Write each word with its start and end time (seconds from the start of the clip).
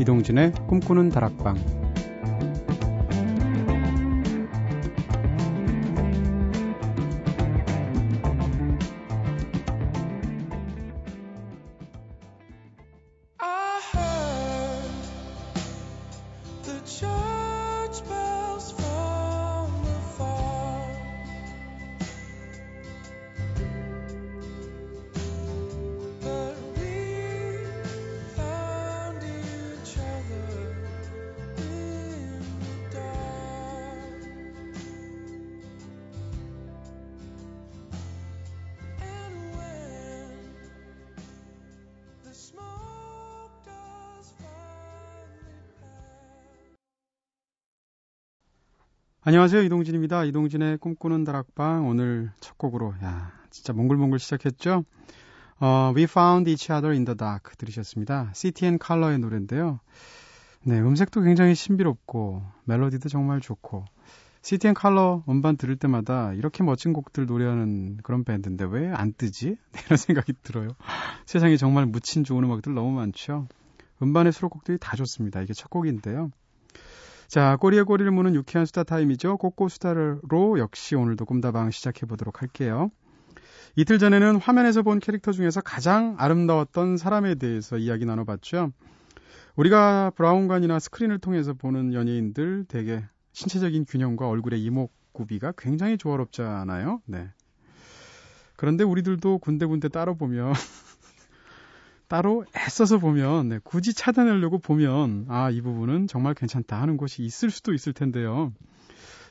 이동진의 0.00 0.52
꿈꾸는 0.68 1.10
다락방 1.10 1.77
안녕하세요. 49.38 49.62
이동진입니다. 49.62 50.24
이동진의 50.24 50.78
꿈꾸는 50.78 51.22
다락방 51.22 51.86
오늘 51.86 52.32
첫 52.40 52.58
곡으로 52.58 52.92
야 53.04 53.30
진짜 53.50 53.72
몽글몽글 53.72 54.18
시작했죠. 54.18 54.84
어, 55.60 55.92
We 55.94 56.08
Found 56.10 56.50
Each 56.50 56.72
Other 56.72 56.90
in 56.92 57.04
the 57.04 57.16
Dark 57.16 57.54
들으셨습니다. 57.56 58.32
CTN 58.34 58.80
Color의 58.84 59.20
노래인데요. 59.20 59.78
네, 60.64 60.80
음색도 60.80 61.20
굉장히 61.20 61.54
신비롭고 61.54 62.42
멜로디도 62.64 63.08
정말 63.08 63.40
좋고 63.40 63.84
CTN 64.42 64.74
Color 64.76 65.22
음반 65.28 65.56
들을 65.56 65.76
때마다 65.76 66.32
이렇게 66.32 66.64
멋진 66.64 66.92
곡들 66.92 67.26
노래하는 67.26 67.98
그런 68.02 68.24
밴드인데 68.24 68.64
왜 68.64 68.90
안 68.92 69.12
뜨지? 69.12 69.50
네, 69.70 69.80
이런 69.86 69.98
생각이 69.98 70.32
들어요. 70.42 70.70
세상에 71.26 71.56
정말 71.56 71.86
묻힌 71.86 72.24
좋은 72.24 72.42
음악들 72.42 72.74
너무 72.74 72.90
많죠. 72.90 73.46
음반의 74.02 74.32
수록곡들이 74.32 74.78
다 74.80 74.96
좋습니다. 74.96 75.40
이게 75.42 75.52
첫 75.52 75.70
곡인데요. 75.70 76.32
자, 77.28 77.56
꼬리에 77.56 77.82
꼬리를 77.82 78.10
무는 78.10 78.34
유쾌한 78.34 78.64
수다 78.64 78.84
타임이죠. 78.84 79.36
꼬꼬 79.36 79.68
수다로 79.68 80.58
역시 80.58 80.94
오늘도 80.94 81.26
꿈다방 81.26 81.70
시작해 81.70 82.06
보도록 82.06 82.40
할게요. 82.40 82.90
이틀 83.76 83.98
전에는 83.98 84.36
화면에서 84.36 84.80
본 84.82 84.98
캐릭터 84.98 85.32
중에서 85.32 85.60
가장 85.60 86.16
아름다웠던 86.18 86.96
사람에 86.96 87.34
대해서 87.34 87.76
이야기 87.76 88.06
나눠봤죠. 88.06 88.72
우리가 89.56 90.10
브라운관이나 90.16 90.78
스크린을 90.78 91.18
통해서 91.18 91.52
보는 91.52 91.92
연예인들 91.92 92.64
되게 92.66 93.04
신체적인 93.32 93.84
균형과 93.84 94.26
얼굴의 94.26 94.64
이목구비가 94.64 95.52
굉장히 95.58 95.98
조화롭잖아요. 95.98 97.02
네. 97.04 97.28
그런데 98.56 98.84
우리들도 98.84 99.36
군데군데 99.38 99.88
따로 99.90 100.14
보면 100.14 100.54
따로 102.08 102.44
애써서 102.56 102.98
보면 102.98 103.48
네, 103.50 103.60
굳이 103.62 103.92
찾아내려고 103.94 104.58
보면 104.58 105.26
아 105.28 105.50
이 105.50 105.60
부분은 105.60 106.06
정말 106.06 106.34
괜찮다 106.34 106.80
하는 106.80 106.96
곳이 106.96 107.22
있을 107.22 107.50
수도 107.50 107.72
있을 107.74 107.92
텐데요. 107.92 108.52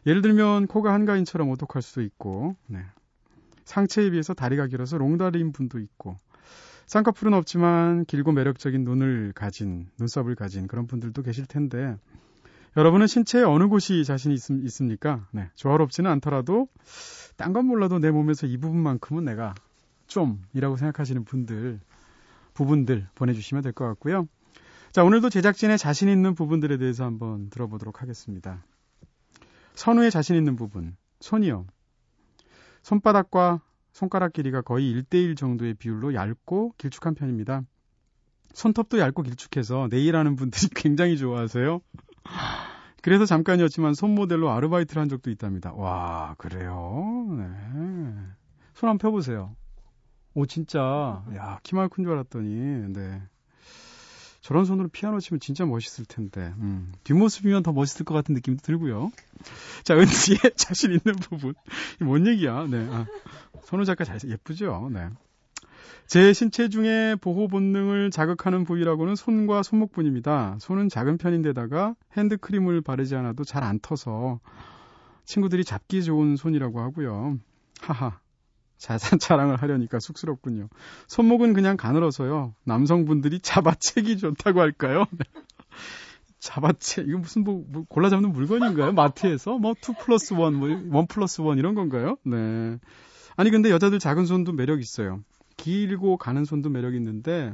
예를 0.05 0.21
들면 0.21 0.67
코가 0.67 0.93
한가인처럼 0.93 1.49
오독할 1.49 1.81
수도 1.81 2.01
있고 2.01 2.55
네. 2.67 2.79
상체에 3.65 4.11
비해서 4.11 4.33
다리가 4.33 4.67
길어서 4.67 4.97
롱다리인 4.97 5.51
분도 5.51 5.79
있고 5.79 6.19
쌍꺼풀은 6.85 7.33
없지만 7.33 8.05
길고 8.05 8.31
매력적인 8.31 8.83
눈을 8.83 9.33
가진 9.35 9.89
눈썹을 9.99 10.35
가진 10.35 10.67
그런 10.67 10.87
분들도 10.87 11.21
계실 11.23 11.45
텐데 11.45 11.97
여러분은 12.77 13.07
신체의 13.07 13.43
어느 13.43 13.67
곳이 13.67 14.05
자신이 14.05 14.35
있, 14.35 14.49
있습니까? 14.49 15.27
네, 15.31 15.49
조화롭지는 15.55 16.09
않더라도 16.11 16.67
딴 17.35 17.51
건 17.53 17.65
몰라도 17.65 17.99
내 17.99 18.11
몸에서 18.11 18.47
이 18.47 18.57
부분만큼은 18.57 19.25
내가 19.25 19.55
좀이라고 20.07 20.77
생각하시는 20.77 21.25
분들 21.25 21.79
부분들 22.57 23.07
보내주시면 23.15 23.61
될 23.61 23.71
것 23.71 23.85
같고요. 23.85 24.27
자, 24.91 25.03
오늘도 25.03 25.29
제작진의 25.29 25.77
자신 25.77 26.09
있는 26.09 26.33
부분들에 26.33 26.77
대해서 26.77 27.05
한번 27.05 27.49
들어보도록 27.51 28.01
하겠습니다. 28.01 28.63
선우의 29.75 30.09
자신 30.09 30.35
있는 30.35 30.55
부분, 30.55 30.97
손이요. 31.19 31.67
손바닥과 32.81 33.61
손가락 33.91 34.33
길이가 34.33 34.61
거의 34.61 34.91
1대1 34.93 35.37
정도의 35.37 35.75
비율로 35.75 36.15
얇고 36.15 36.73
길쭉한 36.79 37.13
편입니다. 37.13 37.61
손톱도 38.53 38.97
얇고 38.97 39.21
길쭉해서 39.21 39.87
네일하는 39.91 40.35
분들이 40.35 40.67
굉장히 40.75 41.17
좋아하세요. 41.17 41.79
그래서 43.03 43.25
잠깐이었지만 43.25 43.93
손 43.93 44.15
모델로 44.15 44.49
아르바이트를 44.49 44.99
한 45.01 45.09
적도 45.09 45.29
있답니다. 45.29 45.73
와, 45.73 46.33
그래요? 46.39 47.27
네. 47.37 47.45
손 48.73 48.89
한번 48.89 48.97
펴보세요. 48.97 49.55
오 50.37 50.45
진짜 50.45 51.23
야 51.35 51.59
키만 51.63 51.89
큰 51.89 52.03
줄 52.03 52.13
알았더니 52.13 52.93
네 52.93 53.21
저런 54.41 54.65
손으로 54.65 54.87
피아노 54.87 55.19
치면 55.19 55.39
진짜 55.39 55.65
멋있을 55.65 56.05
텐데 56.05 56.53
음, 56.59 56.93
뒷모습이면 57.03 57.63
더 57.63 57.73
멋있을 57.73 58.05
것 58.05 58.13
같은 58.13 58.35
느낌도 58.35 58.61
들고요. 58.61 59.11
자 59.83 59.95
은지의 59.95 60.37
자신 60.55 60.91
있는 60.91 61.15
부분 61.19 61.55
이뭔 62.01 62.27
얘기야? 62.27 62.67
네 62.67 62.87
아, 62.91 63.05
선우 63.63 63.83
작가 63.85 64.03
잘 64.05 64.19
예쁘죠? 64.23 64.89
네. 64.93 65.09
제 66.05 66.31
신체 66.33 66.69
중에 66.69 67.15
보호 67.19 67.47
본능을 67.47 68.11
자극하는 68.11 68.63
부위라고는 68.63 69.15
손과 69.15 69.63
손목뿐입니다. 69.63 70.57
손은 70.61 70.87
작은 70.87 71.17
편인데다가 71.17 71.95
핸드크림을 72.15 72.81
바르지 72.81 73.15
않아도 73.15 73.43
잘 73.43 73.63
안 73.63 73.79
터서 73.79 74.39
친구들이 75.25 75.65
잡기 75.65 76.03
좋은 76.03 76.35
손이라고 76.37 76.79
하고요. 76.79 77.37
하하. 77.81 78.19
자산 78.77 79.19
자랑을 79.19 79.55
하려니까 79.57 79.99
쑥스럽군요. 79.99 80.69
손목은 81.07 81.53
그냥 81.53 81.77
가늘어서요. 81.77 82.53
남성분들이 82.63 83.39
잡아채기 83.39 84.17
좋다고 84.17 84.61
할까요? 84.61 85.05
잡아채 86.39 87.03
이거 87.07 87.17
무슨 87.17 87.43
뭐, 87.43 87.65
뭐 87.67 87.85
골라 87.89 88.09
잡는 88.09 88.31
물건인가요? 88.31 88.93
마트에서 88.93 89.57
뭐 89.57 89.73
2 89.73 89.93
플러스 89.99 90.33
1, 90.33 90.51
뭐 90.51 91.01
1 91.01 91.07
플러스 91.07 91.41
1 91.41 91.57
이런 91.57 91.73
건가요? 91.73 92.17
네. 92.23 92.77
아니 93.35 93.49
근데 93.49 93.69
여자들 93.69 93.99
작은 93.99 94.25
손도 94.25 94.53
매력 94.53 94.79
있어요. 94.79 95.21
길고 95.57 96.17
가는 96.17 96.45
손도 96.45 96.69
매력 96.69 96.95
있는데 96.95 97.53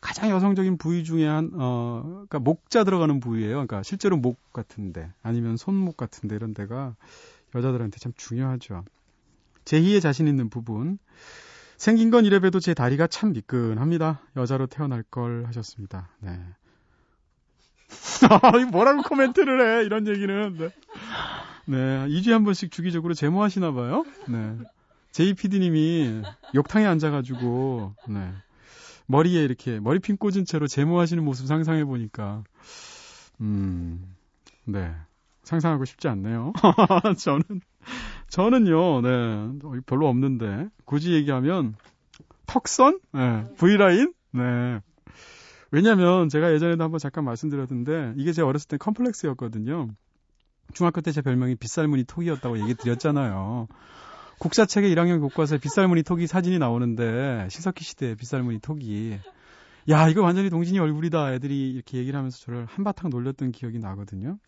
가장 0.00 0.30
여성적인 0.30 0.78
부위 0.78 1.04
중에 1.04 1.26
한, 1.26 1.50
어, 1.54 2.02
그니까 2.20 2.38
목자 2.38 2.84
들어가는 2.84 3.20
부위예요. 3.20 3.52
그러니까 3.52 3.82
실제로 3.82 4.16
목 4.16 4.52
같은데 4.52 5.12
아니면 5.22 5.56
손목 5.56 5.96
같은데 5.96 6.36
이런 6.36 6.54
데가 6.54 6.96
여자들한테 7.54 7.98
참 7.98 8.12
중요하죠. 8.16 8.84
제희의 9.70 10.00
자신 10.00 10.26
있는 10.26 10.50
부분. 10.50 10.98
생긴 11.76 12.10
건 12.10 12.24
이래봬도 12.24 12.58
제 12.58 12.74
다리가 12.74 13.06
참 13.06 13.32
미끈합니다. 13.32 14.20
여자로 14.36 14.66
태어날 14.66 15.04
걸 15.04 15.46
하셨습니다. 15.46 16.08
네. 16.18 16.40
뭐라고 18.72 19.02
코멘트를 19.02 19.78
해, 19.80 19.84
이런 19.84 20.08
얘기는. 20.08 20.56
네. 20.58 20.70
네. 21.66 21.76
2주에 22.08 22.32
한 22.32 22.42
번씩 22.42 22.72
주기적으로 22.72 23.14
제모하시나 23.14 23.70
봐요. 23.72 24.04
네. 24.28 24.56
JPD님이 25.12 26.22
욕탕에 26.56 26.84
앉아가지고, 26.86 27.94
네. 28.08 28.32
머리에 29.06 29.44
이렇게 29.44 29.78
머리핀 29.78 30.16
꽂은 30.16 30.46
채로 30.46 30.66
제모하시는 30.66 31.24
모습 31.24 31.46
상상해 31.46 31.84
보니까, 31.84 32.42
음, 33.40 34.16
네. 34.64 34.92
상상하고 35.44 35.84
싶지 35.84 36.08
않네요. 36.08 36.52
저는 37.18 37.60
저는요, 38.30 39.00
네, 39.02 39.58
별로 39.86 40.08
없는데 40.08 40.68
굳이 40.84 41.12
얘기하면 41.12 41.74
턱선, 42.46 43.00
네, 43.12 43.46
V라인, 43.56 44.14
네. 44.32 44.80
왜냐면 45.72 46.28
제가 46.28 46.52
예전에도 46.52 46.82
한번 46.82 46.98
잠깐 46.98 47.24
말씀드렸는데 47.24 48.14
이게 48.16 48.32
제 48.32 48.42
어렸을 48.42 48.68
때 48.68 48.76
컴플렉스였거든요. 48.76 49.88
중학교 50.72 51.00
때 51.00 51.12
제 51.12 51.22
별명이 51.22 51.56
빗살무늬 51.56 52.04
톡이었다고 52.04 52.60
얘기 52.60 52.74
드렸잖아요. 52.74 53.66
국사책에 54.38 54.88
1학년 54.94 55.20
교과서에 55.20 55.58
빗살무늬 55.58 56.02
톡이 56.02 56.26
사진이 56.26 56.58
나오는데 56.58 57.48
시석희 57.50 57.82
시대에 57.82 58.14
빗살무늬 58.14 58.60
톡이 58.60 59.18
야 59.88 60.08
이거 60.08 60.22
완전히 60.22 60.50
동진이 60.50 60.78
얼굴이다 60.78 61.34
애들이 61.34 61.72
이렇게 61.72 61.98
얘기를 61.98 62.16
하면서 62.16 62.38
저를 62.38 62.64
한바탕 62.66 63.10
놀렸던 63.10 63.52
기억이 63.52 63.78
나거든요. 63.78 64.38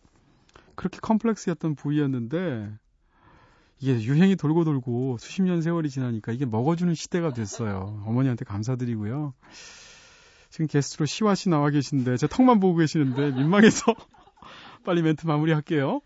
그렇게 0.77 0.99
컴플렉스였던 1.01 1.75
부위였는데 1.75 2.73
이게 3.83 4.01
유행이 4.01 4.37
돌고 4.37 4.63
돌고 4.63 5.17
수십 5.19 5.43
년 5.43 5.61
세월이 5.61 5.91
지나니까 5.91 6.31
이게 6.31 6.47
먹어주는 6.47 6.95
시대가 6.95 7.33
됐어요. 7.33 8.01
어머니한테 8.07 8.45
감사드리고요. 8.45 9.35
지금 10.51 10.69
게스트로 10.69 11.05
시와 11.05 11.35
씨 11.35 11.49
나와 11.49 11.69
계신데 11.69 12.17
제 12.17 12.29
턱만 12.29 12.61
보고 12.61 12.77
계시는데 12.77 13.33
민망해서 13.33 13.87
빨리 14.87 15.03
멘트 15.03 15.27
마무리할게요. 15.27 16.01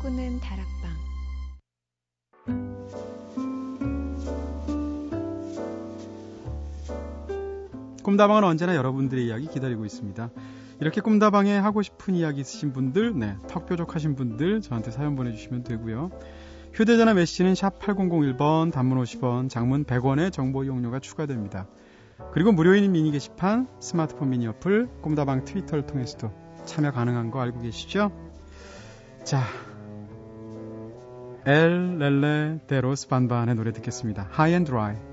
꿈꾸는 0.00 0.40
다락방 0.40 0.90
꿈다방은 8.02 8.44
언제나 8.44 8.74
여러분들의 8.76 9.26
이야기 9.26 9.46
기다리고 9.46 9.84
있습니다. 9.84 10.30
이렇게 10.80 11.00
꿈다방에 11.02 11.56
하고 11.56 11.82
싶은 11.82 12.14
이야기 12.14 12.40
있으신 12.40 12.72
분들, 12.72 13.18
네, 13.18 13.36
턱 13.46 13.66
뾰족하신 13.66 14.16
분들 14.16 14.62
저한테 14.62 14.90
사연 14.90 15.16
보내주시면 15.16 15.64
되고요. 15.64 16.10
휴대전화 16.72 17.12
메시지는 17.14 17.54
샵 17.54 17.78
8001번, 17.78 18.72
단문 18.72 19.02
50원, 19.02 19.50
장문 19.50 19.84
100원의 19.84 20.32
정보 20.32 20.64
이용료가 20.64 21.00
추가됩니다. 21.00 21.66
그리고 22.32 22.52
무료인 22.52 22.90
미니 22.92 23.12
게시판, 23.12 23.68
스마트폰 23.80 24.30
미니 24.30 24.46
어플, 24.46 24.88
꿈다방 25.02 25.44
트위터를 25.44 25.86
통해서도 25.86 26.32
참여 26.64 26.92
가능한 26.92 27.30
거 27.30 27.40
알고 27.40 27.60
계시죠? 27.60 28.10
자, 29.24 29.42
엘 31.46 31.98
렐레 31.98 32.60
데로스 32.66 33.08
반반의 33.08 33.54
노래 33.54 33.72
듣겠습니다. 33.72 34.28
High 34.32 34.52
and 34.52 34.70
Dry. 34.70 35.09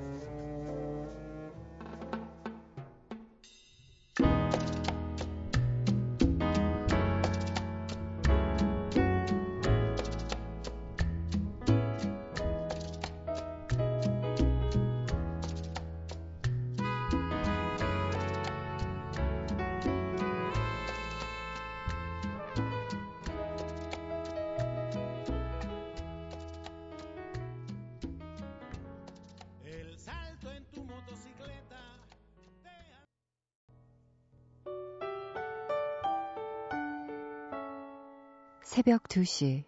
새벽 38.78 39.08
2시 39.08 39.64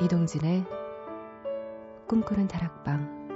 이동진의 0.00 0.64
꿈꾸는 2.06 2.46
다락방 2.46 3.26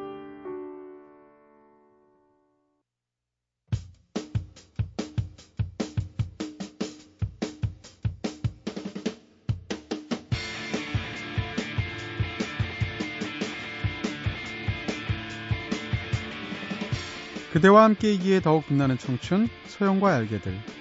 그대와 17.52 17.82
함께이기에 17.82 18.38
더욱 18.40 18.68
빛나는 18.68 18.98
청춘, 18.98 19.48
소영과 19.66 20.14
알게들. 20.14 20.79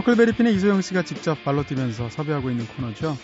허클베리핀의 0.00 0.54
이소영 0.54 0.80
씨가 0.80 1.02
직접 1.02 1.44
발로 1.44 1.62
뛰면서 1.62 2.08
섭외하고 2.08 2.50
있는 2.50 2.66
코너죠. 2.66 3.16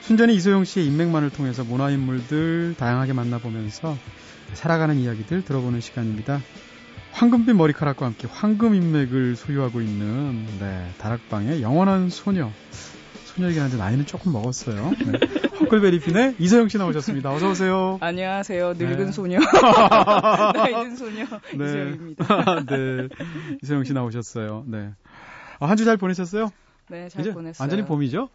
순전히 0.00 0.34
이소영 0.34 0.64
씨의 0.64 0.86
인맥만을 0.86 1.30
통해서 1.30 1.62
문화인물들 1.62 2.74
다양하게 2.76 3.12
만나보면서 3.12 3.96
살아가는 4.54 4.96
이야기들 4.96 5.44
들어보는 5.44 5.80
시간입니다. 5.80 6.40
황금빛 7.12 7.54
머리카락과 7.54 8.06
함께 8.06 8.26
황금 8.30 8.74
인맥을 8.74 9.36
소유하고 9.36 9.80
있는 9.80 10.44
네, 10.58 10.90
다락방의 10.98 11.62
영원한 11.62 12.10
소녀. 12.10 12.50
소녀이긴 13.26 13.62
한데 13.62 13.76
나이는 13.76 14.04
조금 14.06 14.32
먹었어요. 14.32 14.92
네. 15.06 15.18
허클베리핀의 15.60 16.36
이소영 16.38 16.68
씨 16.68 16.76
나오셨습니다. 16.78 17.32
어서 17.32 17.50
오세요. 17.50 17.98
안녕하세요. 18.00 18.74
늙은 18.76 19.06
네. 19.06 19.12
소녀. 19.12 19.38
나이든 20.54 20.96
소녀. 20.96 21.24
이소영입니다. 21.54 22.64
네. 22.66 23.08
이소영 23.62 23.84
씨 23.84 23.92
나오셨어요. 23.92 24.64
네. 24.66 24.90
아, 25.60 25.66
한주 25.66 25.84
잘 25.84 25.96
보내셨어요? 25.96 26.50
네, 26.88 27.08
잘 27.08 27.32
보냈어요. 27.32 27.62
완전히 27.62 27.84
봄이죠? 27.84 28.28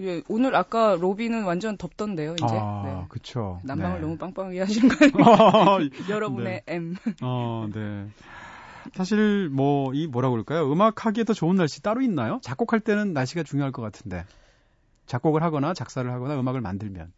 예, 0.00 0.22
오늘 0.28 0.54
아까 0.54 0.94
로비는 1.00 1.44
완전 1.44 1.78
덥던데요, 1.78 2.34
이제. 2.34 2.44
아, 2.50 2.82
네. 2.84 3.04
그쵸. 3.08 3.60
난방을 3.64 3.96
네. 3.96 4.02
너무 4.02 4.18
빵빵하게 4.18 4.60
하시는 4.60 4.88
거 4.88 4.96
아니에요? 5.06 5.78
네. 5.90 6.12
여러분의 6.12 6.62
M. 6.66 6.96
어, 7.22 7.66
네. 7.72 8.06
사실 8.94 9.48
뭐 9.48 9.92
이 9.94 10.06
뭐라 10.06 10.28
그럴까요? 10.30 10.70
음악 10.70 11.06
하기에 11.06 11.24
더 11.24 11.32
좋은 11.32 11.56
날씨 11.56 11.82
따로 11.82 12.02
있나요? 12.02 12.38
작곡할 12.42 12.80
때는 12.80 13.14
날씨가 13.14 13.42
중요할 13.42 13.72
것 13.72 13.80
같은데. 13.82 14.24
작곡을 15.06 15.42
하거나 15.42 15.72
작사를 15.72 16.10
하거나 16.12 16.38
음악을 16.38 16.60
만들면 16.60 17.12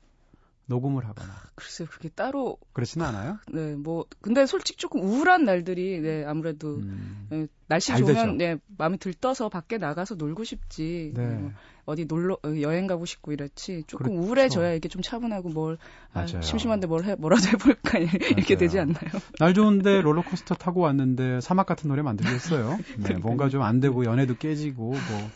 녹음을 0.68 1.06
하거나 1.06 1.32
글쎄요, 1.54 1.88
그게 1.90 2.08
따로, 2.10 2.56
그렇지는 2.72 3.06
않아요? 3.06 3.38
네, 3.50 3.74
뭐, 3.74 4.04
근데 4.20 4.46
솔직히 4.46 4.78
조금 4.78 5.00
우울한 5.02 5.44
날들이, 5.44 5.98
네, 6.00 6.24
아무래도, 6.24 6.76
음, 6.76 7.26
네, 7.30 7.46
날씨 7.66 7.88
잘 7.88 7.98
좋으면, 7.98 8.36
되죠. 8.38 8.54
네, 8.54 8.60
마음이 8.76 8.98
들떠서 8.98 9.48
밖에 9.48 9.78
나가서 9.78 10.14
놀고 10.16 10.44
싶지. 10.44 11.12
네. 11.16 11.26
뭐 11.26 11.50
어디 11.86 12.04
놀러, 12.04 12.34
어, 12.44 12.60
여행 12.60 12.86
가고 12.86 13.06
싶고 13.06 13.32
이렇지. 13.32 13.84
조금 13.86 14.08
그렇죠. 14.08 14.22
우울해져야 14.22 14.74
이게 14.74 14.88
좀 14.90 15.00
차분하고 15.00 15.48
뭘, 15.48 15.78
아. 16.12 16.26
심심한데 16.26 16.86
뭘 16.86 17.04
해, 17.04 17.14
뭐라도 17.14 17.46
해볼까, 17.48 17.98
이렇게 18.36 18.54
맞아요. 18.54 18.58
되지 18.58 18.78
않나요? 18.78 19.10
날 19.38 19.54
좋은데 19.54 20.02
롤러코스터 20.02 20.54
타고 20.56 20.82
왔는데 20.82 21.40
사막 21.40 21.64
같은 21.66 21.88
노래 21.88 22.02
만들겠어요. 22.02 22.78
네, 23.08 23.14
뭔가 23.14 23.48
좀 23.48 23.62
안 23.62 23.80
되고 23.80 24.04
연애도 24.04 24.36
깨지고 24.36 24.82
뭐 24.90 25.30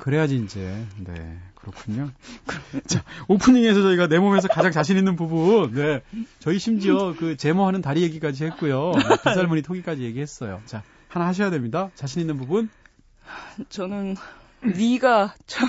그래야지 0.00 0.36
이제 0.36 0.84
네 1.04 1.38
그렇군요. 1.70 2.10
자 2.86 3.04
오프닝에서 3.28 3.82
저희가 3.82 4.08
내 4.08 4.18
몸에서 4.18 4.48
가장 4.48 4.72
자신 4.72 4.96
있는 4.96 5.16
부분, 5.16 5.74
네 5.74 6.02
저희 6.38 6.58
심지어 6.58 7.14
그 7.18 7.36
제모하는 7.36 7.82
다리 7.82 8.02
얘기까지 8.02 8.44
했고요, 8.44 8.92
네, 8.96 9.16
빗살무늬 9.24 9.62
토기까지 9.62 10.02
얘기했어요. 10.02 10.60
자 10.66 10.82
하나 11.08 11.26
하셔야 11.26 11.50
됩니다. 11.50 11.90
자신 11.94 12.20
있는 12.20 12.36
부분. 12.36 12.68
저는 13.68 14.16
위가 14.62 15.34
참 15.46 15.68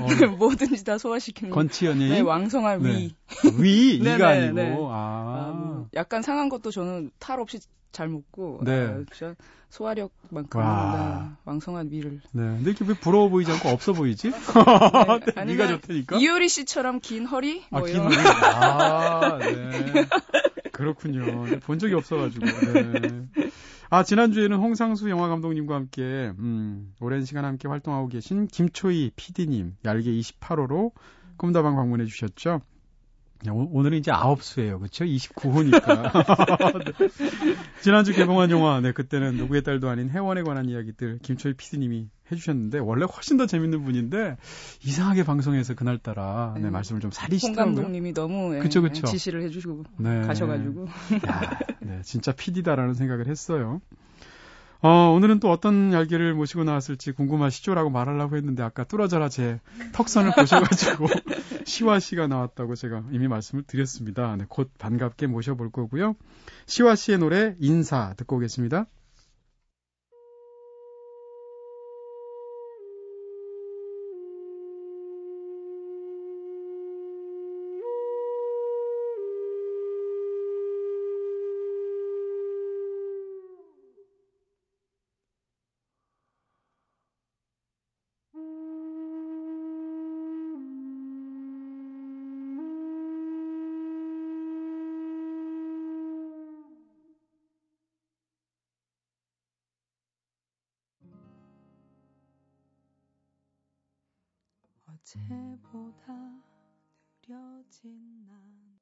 어, 0.00 0.06
뭐든지 0.36 0.84
다 0.84 0.98
소화시키는 0.98 1.50
건치 1.50 1.86
연예인. 1.86 2.10
네, 2.12 2.20
왕성한 2.20 2.82
네. 2.82 2.90
위. 2.90 3.14
위 3.58 4.00
네, 4.02 4.14
이가 4.16 4.32
네, 4.32 4.38
아니고 4.42 4.54
네. 4.54 4.76
아, 4.90 5.67
약간 5.94 6.22
상한 6.22 6.48
것도 6.48 6.70
저는 6.70 7.10
탈 7.18 7.40
없이 7.40 7.58
잘 7.92 8.08
먹고 8.08 8.60
네. 8.64 8.86
아, 8.86 9.04
진짜 9.12 9.34
소화력만큼 9.70 10.60
와. 10.60 11.28
네, 11.30 11.36
왕성한 11.44 11.90
위를. 11.90 12.20
네. 12.32 12.42
근데 12.42 12.70
이렇게 12.70 12.84
왜 12.84 12.94
부러워 12.94 13.28
보이지 13.28 13.50
않고 13.50 13.68
없어 13.68 13.92
보이지? 13.92 14.30
네, 14.30 14.36
위가 14.36 15.20
아니면 15.36 15.68
좋다니까. 15.80 16.16
이효리 16.16 16.48
씨처럼 16.48 17.00
긴 17.00 17.26
허리 17.26 17.64
아, 17.70 17.78
뭐긴 17.78 17.96
이런. 17.96 18.08
머리. 18.08 18.16
아, 18.18 19.38
네. 19.38 20.06
그렇군요. 20.72 21.46
네, 21.46 21.58
본 21.60 21.78
적이 21.78 21.94
없어가지고. 21.94 22.44
네. 22.46 23.28
아, 23.90 24.02
지난주에는 24.04 24.56
홍상수 24.58 25.08
영화 25.08 25.28
감독님과 25.28 25.74
함께, 25.74 26.02
음, 26.38 26.92
오랜 27.00 27.24
시간 27.24 27.44
함께 27.44 27.68
활동하고 27.68 28.08
계신 28.08 28.46
김초희 28.46 29.12
PD님, 29.16 29.76
얄개 29.84 30.10
28호로 30.10 30.92
꿈다방 31.38 31.74
방문해 31.74 32.04
주셨죠. 32.04 32.60
네, 33.44 33.50
오- 33.50 33.68
오늘은 33.72 33.98
이제 33.98 34.10
아홉 34.10 34.42
수예요. 34.42 34.78
그렇죠? 34.80 35.04
29호니까. 35.04 36.12
지난주 37.82 38.12
개봉한 38.12 38.50
영화, 38.50 38.80
네, 38.80 38.92
그때는 38.92 39.34
누구의 39.36 39.62
딸도 39.62 39.88
아닌 39.88 40.10
회원에 40.10 40.42
관한 40.42 40.68
이야기들 40.68 41.20
김초희 41.22 41.54
PD님이 41.54 42.08
해주셨는데 42.32 42.78
원래 42.78 43.04
훨씬 43.06 43.36
더 43.36 43.46
재밌는 43.46 43.84
분인데 43.84 44.36
이상하게 44.84 45.24
방송에서 45.24 45.74
그날따라 45.74 46.52
네, 46.56 46.62
네. 46.62 46.70
말씀을 46.70 47.00
좀홍 47.00 47.12
사리시더라고요. 47.12 47.74
감독님이 47.76 48.12
너무 48.12 48.56
예, 48.56 48.58
그쵸, 48.58 48.82
그쵸. 48.82 49.06
지시를 49.06 49.42
해주시고 49.44 49.84
네. 49.98 50.22
가셔가지고 50.22 50.86
야, 51.28 51.58
네, 51.80 52.00
진짜 52.02 52.32
PD다라는 52.32 52.94
생각을 52.94 53.28
했어요. 53.28 53.80
어, 54.80 55.12
오늘은 55.12 55.40
또 55.40 55.50
어떤 55.50 55.92
얄개를 55.92 56.34
모시고 56.34 56.62
나왔을지 56.62 57.12
궁금하시죠 57.12 57.74
라고 57.74 57.90
말하려고 57.90 58.36
했는데 58.36 58.62
아까 58.62 58.84
뚫어져라 58.84 59.28
제 59.28 59.58
턱선을 59.92 60.32
보셔가지고 60.36 61.06
시화 61.66 61.98
씨가 61.98 62.28
나왔다고 62.28 62.76
제가 62.76 63.02
이미 63.10 63.26
말씀을 63.26 63.64
드렸습니다. 63.64 64.36
네, 64.36 64.44
곧 64.48 64.70
반갑게 64.78 65.26
모셔볼 65.26 65.72
거고요. 65.72 66.14
시화 66.66 66.94
씨의 66.94 67.18
노래 67.18 67.56
인사 67.58 68.14
듣고 68.16 68.36
오겠습니다. 68.36 68.86
어제보다 105.08 106.12
느려진 107.26 108.26
난 108.26 108.78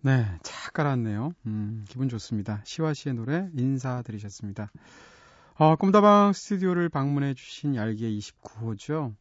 네, 0.00 0.38
착 0.42 0.72
깔았네요. 0.72 1.32
음, 1.46 1.84
기분 1.88 2.08
좋습니다. 2.08 2.62
시와 2.64 2.94
씨의 2.94 3.14
노래 3.16 3.50
인사 3.52 4.00
드리셨습니다. 4.02 4.70
어, 5.56 5.76
꿈다방 5.76 6.32
스튜디오를 6.32 6.88
방문해 6.88 7.34
주신 7.34 7.74
얄기의 7.74 8.18
29호죠. 8.18 9.14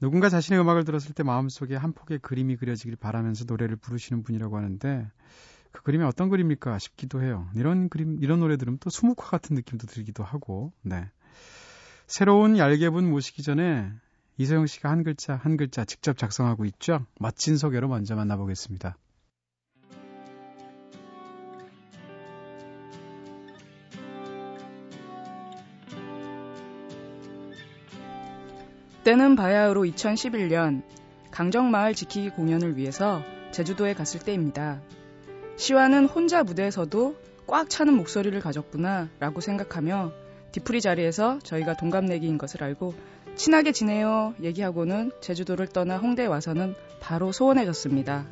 누군가 0.00 0.28
자신의 0.28 0.60
음악을 0.60 0.84
들었을 0.84 1.14
때 1.14 1.24
마음속에 1.24 1.74
한 1.74 1.92
폭의 1.92 2.20
그림이 2.20 2.56
그려지길 2.56 2.94
바라면서 2.96 3.46
노래를 3.48 3.76
부르시는 3.76 4.22
분이라고 4.22 4.56
하는데 4.56 5.10
그 5.72 5.82
그림이 5.82 6.04
어떤 6.04 6.28
그림일까 6.28 6.78
싶기도 6.78 7.20
해요. 7.20 7.50
이런 7.56 7.88
그림, 7.88 8.22
이런 8.22 8.38
노래 8.38 8.56
들으면 8.58 8.78
또 8.78 8.90
수묵화 8.90 9.30
같은 9.30 9.56
느낌도 9.56 9.86
들기도 9.88 10.22
하고, 10.22 10.72
네. 10.82 11.10
새로운 12.06 12.56
얄개분 12.56 13.10
모시기 13.10 13.42
전에 13.42 13.90
이소영 14.38 14.66
씨가 14.66 14.90
한 14.90 15.02
글자 15.02 15.34
한 15.34 15.56
글자 15.56 15.84
직접 15.84 16.16
작성하고 16.16 16.64
있죠. 16.66 17.04
멋진 17.18 17.56
소개로 17.56 17.88
먼저 17.88 18.14
만나보겠습니다. 18.14 18.96
때는 29.02 29.36
바야흐로 29.36 29.82
2011년 29.82 30.82
강정마을 31.32 31.94
지키기 31.94 32.30
공연을 32.30 32.76
위해서 32.76 33.22
제주도에 33.50 33.94
갔을 33.94 34.20
때입니다. 34.20 34.80
시와는 35.56 36.06
혼자 36.06 36.44
무대에서도 36.44 37.16
꽉 37.46 37.70
차는 37.70 37.94
목소리를 37.94 38.38
가졌구나 38.40 39.08
라고 39.18 39.40
생각하며 39.40 40.25
뒤풀이 40.56 40.80
자리에서 40.80 41.38
저희가 41.42 41.74
동갑내기인 41.76 42.38
것을 42.38 42.64
알고 42.64 42.94
친하게 43.34 43.72
지내요 43.72 44.34
얘기하고는 44.42 45.12
제주도를 45.20 45.66
떠나 45.66 45.98
홍대에 45.98 46.24
와서는 46.24 46.74
바로 46.98 47.30
소원해졌습니다. 47.30 48.24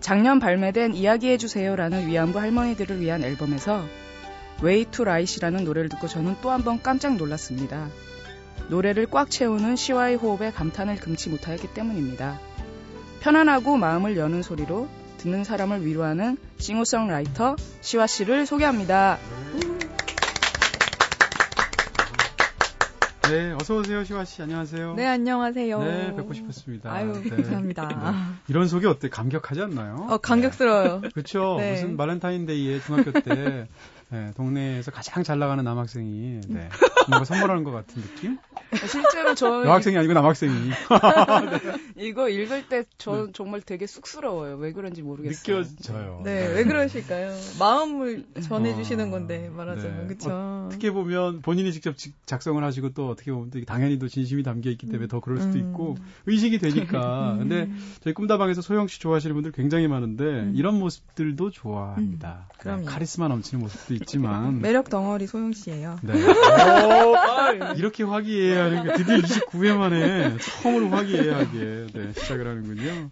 작년 0.00 0.40
발매된 0.40 0.94
이야기해주세요라는 0.94 2.08
위안부 2.08 2.40
할머니들을 2.40 3.00
위한 3.00 3.22
앨범에서 3.22 3.84
Way 4.64 4.86
to 4.86 5.04
Right이라는 5.04 5.62
노래를 5.64 5.90
듣고 5.90 6.08
저는 6.08 6.34
또 6.42 6.50
한 6.50 6.64
번 6.64 6.82
깜짝 6.82 7.14
놀랐습니다. 7.16 7.88
노래를 8.68 9.06
꽉 9.06 9.30
채우는 9.30 9.76
시와의 9.76 10.16
호흡에 10.16 10.50
감탄을 10.50 10.96
금치 10.96 11.30
못하였기 11.30 11.72
때문입니다. 11.72 12.40
편안하고 13.20 13.76
마음을 13.76 14.16
여는 14.16 14.42
소리로 14.42 14.88
듣는 15.18 15.44
사람을 15.44 15.86
위로하는 15.86 16.36
싱어송라이터 16.58 17.54
시와 17.80 18.08
씨를 18.08 18.44
소개합니다. 18.44 19.20
네, 23.32 23.50
어서 23.58 23.76
오세요, 23.78 24.04
시화 24.04 24.26
씨. 24.26 24.42
안녕하세요. 24.42 24.92
네 24.94 25.06
안녕하세요 25.06 25.78
네, 25.82 26.14
뵙고 26.16 26.34
싶었습니다. 26.34 26.92
아유 26.92 27.14
네. 27.22 27.30
감사합니다 27.30 27.88
네. 27.88 28.34
이런 28.48 28.68
소개 28.68 28.86
어때? 28.86 29.08
감격하지 29.08 29.62
않나요? 29.62 30.06
어 30.10 30.18
감격스러워요 30.18 31.00
그렇죠. 31.14 31.56
네. 31.58 31.72
무슨 31.72 31.96
발렌타인데이에 31.96 32.80
중학교 32.80 33.10
때 33.12 33.68
네, 34.12 34.30
동네에서 34.36 34.90
가장 34.90 35.24
잘 35.24 35.38
나가는 35.38 35.64
남학생이 35.64 36.42
네, 36.48 36.68
뭔가 37.08 37.24
선물하는 37.24 37.64
것 37.64 37.70
같은 37.70 38.02
느낌? 38.02 38.38
실제로 38.86 39.34
저 39.34 39.64
여학생이 39.64 39.96
아니고 39.96 40.12
남학생이 40.12 40.52
이거 41.96 42.28
읽을 42.28 42.68
때저 42.68 43.26
네. 43.26 43.32
정말 43.32 43.60
되게 43.62 43.86
쑥스러워요. 43.86 44.56
왜 44.56 44.72
그런지 44.72 45.02
모르겠어요. 45.02 45.62
느껴져요. 45.64 46.20
네 46.24 46.52
왜 46.52 46.64
그러실까요 46.64 47.32
마음을 47.58 48.26
전해주시는 48.42 49.08
어, 49.08 49.10
건데 49.10 49.48
말하자면 49.54 50.00
네. 50.02 50.06
그쵸 50.08 50.64
어떻게 50.66 50.90
보면 50.90 51.40
본인이 51.40 51.72
직접 51.72 51.96
직- 51.96 52.14
작성을 52.26 52.62
하시고 52.62 52.90
또 52.90 53.08
어떻게 53.08 53.32
보면 53.32 53.50
또 53.50 53.64
당연히 53.64 53.98
또 53.98 54.08
진심이 54.08 54.42
담겨 54.42 54.70
있기 54.70 54.86
때문에 54.88 55.08
더 55.08 55.20
그럴 55.20 55.40
수도 55.40 55.58
음. 55.58 55.70
있고 55.70 55.96
의식이 56.26 56.58
되니까. 56.58 57.36
근데 57.40 57.70
저희 58.02 58.12
꿈다방에서 58.12 58.60
소영 58.60 58.88
씨 58.88 59.00
좋아하시는 59.00 59.32
분들 59.34 59.52
굉장히 59.52 59.88
많은데 59.88 60.50
이런 60.54 60.78
모습들도 60.78 61.50
좋아합니다. 61.50 62.48
음. 62.66 62.78
네, 62.80 62.84
카리스마 62.84 63.28
넘치는 63.28 63.62
모습도 63.62 63.94
있 63.94 64.01
지만 64.06 64.60
매력 64.60 64.88
덩어리 64.90 65.26
소영 65.26 65.52
씨예요 65.52 65.98
네. 66.02 66.12
오, 66.14 67.14
이렇게 67.76 68.04
화기애애하는 68.04 68.82
게 68.84 68.92
드디어 68.94 69.16
29회 69.18 69.76
만에 69.76 70.36
처음으로 70.38 70.88
화기애애하게 70.90 71.86
네, 71.92 72.12
시작을 72.14 72.46
하는군요. 72.46 73.10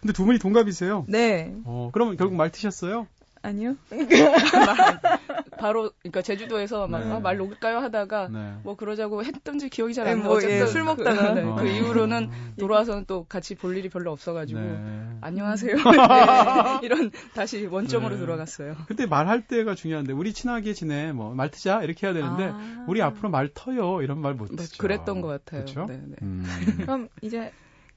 근데 0.00 0.12
두 0.12 0.24
분이 0.24 0.38
동갑이세요? 0.38 1.04
네 1.08 1.54
어, 1.64 1.90
그러면 1.92 2.16
결국 2.16 2.36
말 2.36 2.50
트셨어요? 2.50 3.06
아니요 3.42 3.76
바로 5.58 5.90
그러니까 6.00 6.22
제주도에서 6.22 6.86
막 6.88 7.04
네. 7.04 7.12
아, 7.12 7.20
말 7.20 7.36
녹을까요 7.36 7.78
하다가 7.78 8.28
네. 8.28 8.54
뭐 8.62 8.76
그러자고 8.76 9.24
했던지 9.24 9.68
기억이 9.68 9.94
잘 9.94 10.04
네, 10.06 10.12
안 10.12 10.18
나요. 10.18 10.28
뭐, 10.28 10.36
어쨌든 10.36 10.60
예, 10.60 10.66
술 10.66 10.82
먹다가. 10.84 11.34
그, 11.34 11.38
네, 11.40 11.44
어. 11.46 11.54
그 11.56 11.66
이후로는 11.68 12.30
돌아와서는 12.58 13.04
또 13.06 13.24
같이 13.24 13.54
볼 13.54 13.76
일이 13.76 13.88
별로 13.88 14.10
없어가지고 14.12 14.60
네. 14.60 15.18
안녕하세요. 15.20 15.76
네, 15.76 16.78
이런 16.82 17.10
다시 17.34 17.66
원점으로 17.66 18.14
네. 18.14 18.20
돌아갔어요. 18.20 18.74
그때 18.88 19.06
말할 19.06 19.46
때가 19.46 19.74
중요한데 19.74 20.12
우리 20.12 20.32
친하게 20.32 20.72
지내 20.72 21.12
뭐 21.12 21.32
말 21.34 21.50
트자 21.50 21.82
이렇게 21.82 22.06
해야 22.06 22.14
되는데 22.14 22.50
아. 22.52 22.84
우리 22.88 23.00
앞으로 23.02 23.30
말 23.30 23.48
터요 23.54 24.02
이런 24.02 24.18
말못뭐 24.20 24.56
트죠. 24.56 24.78
그랬던 24.78 25.20
것 25.20 25.28
같아요. 25.28 25.64
그렇죠? 25.64 25.86
네, 25.86 26.00
네. 26.04 26.16
음. 26.22 26.44
그럼 26.82 27.08
이제 27.22 27.52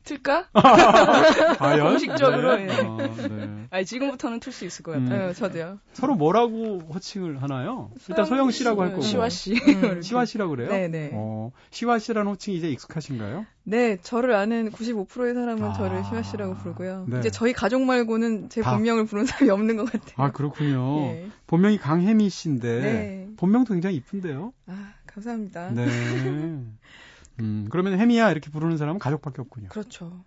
틀까? 0.05 0.47
과연 1.57 1.89
공식적으로, 1.89 2.55
네. 2.55 2.67
예. 2.69 2.85
어, 2.85 2.97
네. 2.97 3.67
아니 3.71 3.85
지금부터는 3.85 4.39
틀 4.39 4.53
수 4.53 4.63
있을 4.65 4.83
것 4.83 4.95
음. 4.95 5.05
같아요. 5.05 5.27
네, 5.27 5.33
저도요 5.33 5.79
서로 5.93 6.15
뭐라고 6.15 6.81
호칭을 6.93 7.41
하나요? 7.41 7.89
일단 8.07 8.25
소영 8.25 8.51
씨라고 8.51 8.81
할 8.81 8.91
거고 8.91 9.01
시와 9.01 9.29
씨. 9.29 9.55
음. 9.55 10.01
시화 10.01 10.25
씨라고 10.25 10.51
그래요? 10.51 10.69
네네. 10.69 11.11
어, 11.13 11.51
시화 11.71 11.99
씨라는 11.99 12.31
호칭이 12.31 12.57
이제 12.57 12.69
익숙하신가요? 12.69 13.45
네, 13.63 13.97
저를 14.01 14.35
아는 14.35 14.69
95%의 14.71 15.33
사람은 15.33 15.63
아. 15.63 15.73
저를 15.73 16.03
시화 16.05 16.21
씨라고 16.21 16.53
부르고요. 16.55 17.05
네. 17.09 17.19
이제 17.19 17.31
저희 17.31 17.51
가족 17.51 17.81
말고는 17.81 18.49
제 18.49 18.61
다. 18.61 18.73
본명을 18.75 19.05
부르는 19.07 19.25
사람이 19.25 19.49
없는 19.49 19.75
것 19.77 19.91
같아요. 19.91 20.13
아 20.17 20.31
그렇군요. 20.31 21.01
예. 21.11 21.27
본명이 21.47 21.79
강혜미 21.79 22.29
씨인데 22.29 22.81
네. 22.81 23.27
본명도 23.37 23.73
굉장히 23.73 23.95
이쁜데요. 23.97 24.53
아, 24.67 24.93
감사합니다. 25.07 25.71
네. 25.71 25.85
음, 27.39 27.67
그러면 27.69 27.99
혜미야 27.99 28.31
이렇게 28.31 28.49
부르는 28.49 28.77
사람은 28.77 28.99
가족밖에 28.99 29.41
없군요. 29.41 29.69
그렇죠. 29.69 30.23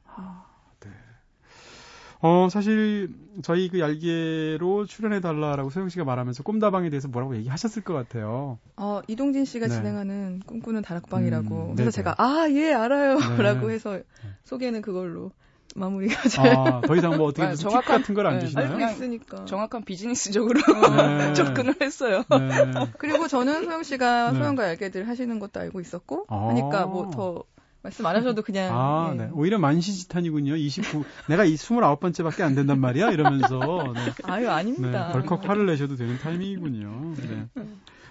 어, 2.21 2.49
사실 2.51 3.15
저희 3.43 3.69
그 3.69 3.79
얄개로 3.79 4.87
출연해 4.87 5.21
달라라고 5.21 5.71
소영 5.71 5.89
씨가 5.89 6.05
말하면서 6.05 6.43
꿈다방에 6.43 6.91
대해서 6.91 7.07
뭐라고 7.07 7.37
얘기하셨을 7.37 7.83
것 7.83 7.95
같아요. 7.95 8.59
어, 8.77 9.01
이동진 9.07 9.45
씨가 9.45 9.69
네. 9.69 9.75
진행하는 9.75 10.41
꿈꾸는 10.45 10.83
다락방이라고. 10.83 11.71
음, 11.71 11.75
그래서 11.77 11.77
네네. 11.77 11.91
제가 11.91 12.15
아, 12.19 12.49
예, 12.51 12.73
알아요. 12.73 13.19
네. 13.19 13.37
라고 13.43 13.71
해서 13.71 14.01
소개는 14.45 14.83
그걸로 14.83 15.31
마무리가 15.77 16.29
잘 16.29 16.49
아, 16.57 16.81
더 16.81 16.97
이상 16.97 17.17
뭐 17.17 17.29
어떻게 17.29 17.47
아, 17.47 17.51
무슨 17.51 17.69
팁 17.69 17.75
정확한- 17.77 17.85
같은 17.87 18.15
걸안 18.15 18.35
네, 18.39 18.41
주시나요? 18.47 18.65
알고 18.67 18.77
그냥 18.79 18.93
있으니까. 18.93 19.45
정확한 19.45 19.85
비즈니스적으로 19.85 20.61
네. 20.61 21.33
접근을 21.35 21.75
했어요. 21.81 22.25
네. 22.31 22.91
그리고 22.99 23.29
저는 23.29 23.65
소영 23.65 23.83
씨가 23.83 24.33
네. 24.33 24.39
소영과 24.39 24.69
얄개들 24.69 25.07
하시는 25.09 25.39
것도 25.39 25.61
알고 25.61 25.81
있었고 25.81 26.27
아. 26.29 26.49
하니까 26.49 26.87
뭐 26.87 27.11
더 27.11 27.45
말씀 27.81 28.05
안 28.07 28.17
하셔도 28.17 28.43
그냥 28.43 28.71
아, 28.77 29.11
예. 29.15 29.19
네. 29.19 29.31
오히려 29.33 29.59
만시지탄이군요. 29.59 30.57
29, 30.57 31.05
내가 31.29 31.45
이 31.45 31.55
29번째밖에 31.55 32.41
안 32.43 32.57
된단 32.57 32.81
말이야? 32.81 33.13
이러면서. 33.13 33.59
네. 33.95 34.13
아유 34.25 34.43
네, 34.47 34.49
아닙니다. 34.49 35.11
벌컥 35.13 35.49
화를 35.49 35.67
내셔도 35.67 35.95
되는 35.95 36.19
타이밍이군요. 36.19 37.15
네. 37.17 37.47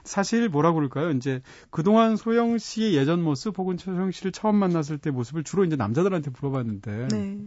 사실 0.08 0.50
뭐라 0.50 0.74
그럴까요? 0.74 1.12
이제 1.12 1.42
그동안 1.70 2.16
소영 2.16 2.58
씨의 2.58 2.96
예전 2.96 3.22
모습 3.22 3.58
혹은 3.60 3.78
소영 3.78 4.12
씨를 4.12 4.32
처음 4.32 4.56
만났을 4.56 4.98
때 4.98 5.12
모습을 5.12 5.44
주로 5.44 5.64
이제 5.66 5.76
남자들한테 5.76 6.32
물어봤는데 6.32 7.08
네. 7.10 7.38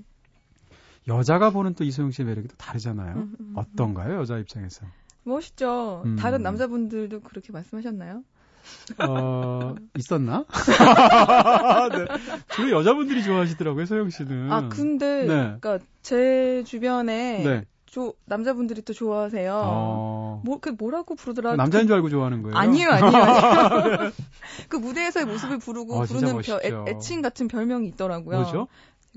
여자가 1.09 1.51
보는 1.51 1.75
또 1.75 1.85
이소영 1.85 2.11
씨의 2.11 2.27
매력이 2.27 2.49
또 2.49 2.55
다르잖아요. 2.57 3.17
음, 3.17 3.37
음, 3.41 3.53
어떤가요? 3.57 4.21
여자 4.21 4.39
입장에서. 4.39 4.87
멋있죠. 5.25 6.03
음. 6.05 6.17
다른 6.17 6.43
남자분들도 6.43 7.21
그렇게 7.21 7.53
말씀하셨나요? 7.53 8.23
어, 8.99 9.75
있었나? 9.97 10.45
네. 11.93 12.07
주로 12.55 12.71
여자분들이 12.79 13.23
좋아하시더라고요, 13.25 13.87
소영 13.87 14.11
씨는. 14.11 14.53
아 14.53 14.69
근데 14.69 15.23
네. 15.23 15.27
그러니까 15.27 15.79
제 16.03 16.63
주변에 16.67 17.43
네. 17.43 17.65
조, 17.91 18.15
남자분들이 18.25 18.83
또 18.83 18.93
좋아하세요. 18.93 19.53
어. 19.65 20.43
뭐, 20.45 20.59
그 20.61 20.69
뭐라고 20.71 21.17
부르더라. 21.17 21.57
남자인 21.57 21.87
줄 21.89 21.97
알고 21.97 22.09
좋아하는 22.09 22.43
거예요? 22.43 22.57
아니에요, 22.57 22.89
아니에요, 22.89 23.23
아니에요. 23.25 24.11
그 24.69 24.77
무대에서의 24.77 25.27
모습을 25.27 25.59
부르고 25.59 25.97
어, 25.99 26.07
진짜 26.07 26.27
부르는 26.33 26.43
별. 26.43 26.61
애, 26.65 26.93
애칭 26.93 27.21
같은 27.21 27.49
별명이 27.49 27.89
있더라고요. 27.89 28.43
뭐죠? 28.43 28.69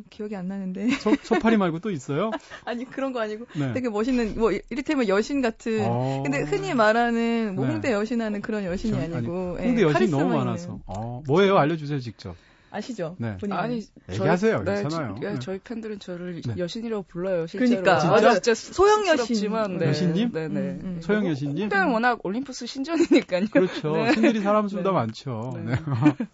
기억이 0.10 0.36
안 0.36 0.48
나는데. 0.48 0.89
소, 0.89 1.13
소파리 1.22 1.56
말고 1.58 1.77
또 1.80 1.92
있어요? 1.92 2.32
아니, 2.65 2.86
그런 2.86 3.13
거 3.13 3.22
아니고 3.22 3.46
네. 3.56 3.74
되게 3.74 3.89
멋있는, 3.89 4.39
뭐, 4.39 4.51
이를테면 4.51 5.08
여신 5.08 5.44
같은. 5.44 5.86
어. 5.88 6.22
근데 6.24 6.42
흔히 6.42 6.74
말하는 6.74 7.53
뭐 7.56 7.68
네. 7.68 7.74
홍대 7.74 7.92
여신 7.92 8.24
하는 8.24 8.42
그런 8.42 8.65
여신이 8.65 8.92
전- 8.92 9.13
아니고. 9.13 9.58
예, 9.60 9.65
홍대 9.68 9.84
여신이 9.84 9.94
카리스마 9.94 10.24
너무. 10.24 10.36
많아서. 10.36 10.80
어, 10.88 11.22
뭐예요? 11.27 11.60
알려주세요, 11.60 12.00
직접. 12.00 12.36
아시죠? 12.74 13.15
네. 13.20 13.38
본인은. 13.38 13.58
아니 13.62 13.82
얘기하세요. 14.10 14.63
저희, 14.65 14.82
괜찮아요. 14.82 15.15
네, 15.22 15.34
네. 15.34 15.39
저희 15.39 15.60
팬들은 15.60 16.00
저를 16.00 16.42
네. 16.42 16.56
여신이라고 16.58 17.03
불러요. 17.03 17.46
실제로. 17.46 17.82
그러니까. 17.82 18.13
아, 18.13 18.18
진짜? 18.18 18.34
진짜 18.34 18.56
소영 18.56 19.08
여신. 19.08 19.18
쑥스럽지만, 19.18 19.77
네. 19.77 19.88
여신님? 19.89 20.32
네네. 20.32 20.60
음, 20.60 20.80
음. 20.84 21.01
소영 21.01 21.27
여신님? 21.27 21.63
홍대는 21.63 21.92
워낙 21.92 22.20
올림푸스 22.24 22.65
신전이니까요. 22.65 23.46
그렇죠. 23.51 23.96
네. 23.96 24.13
신들이 24.13 24.39
사람 24.42 24.68
수보다 24.68 24.89
네. 24.89 24.96
많죠. 24.96 25.53
네. 25.56 25.75
네. 25.75 25.75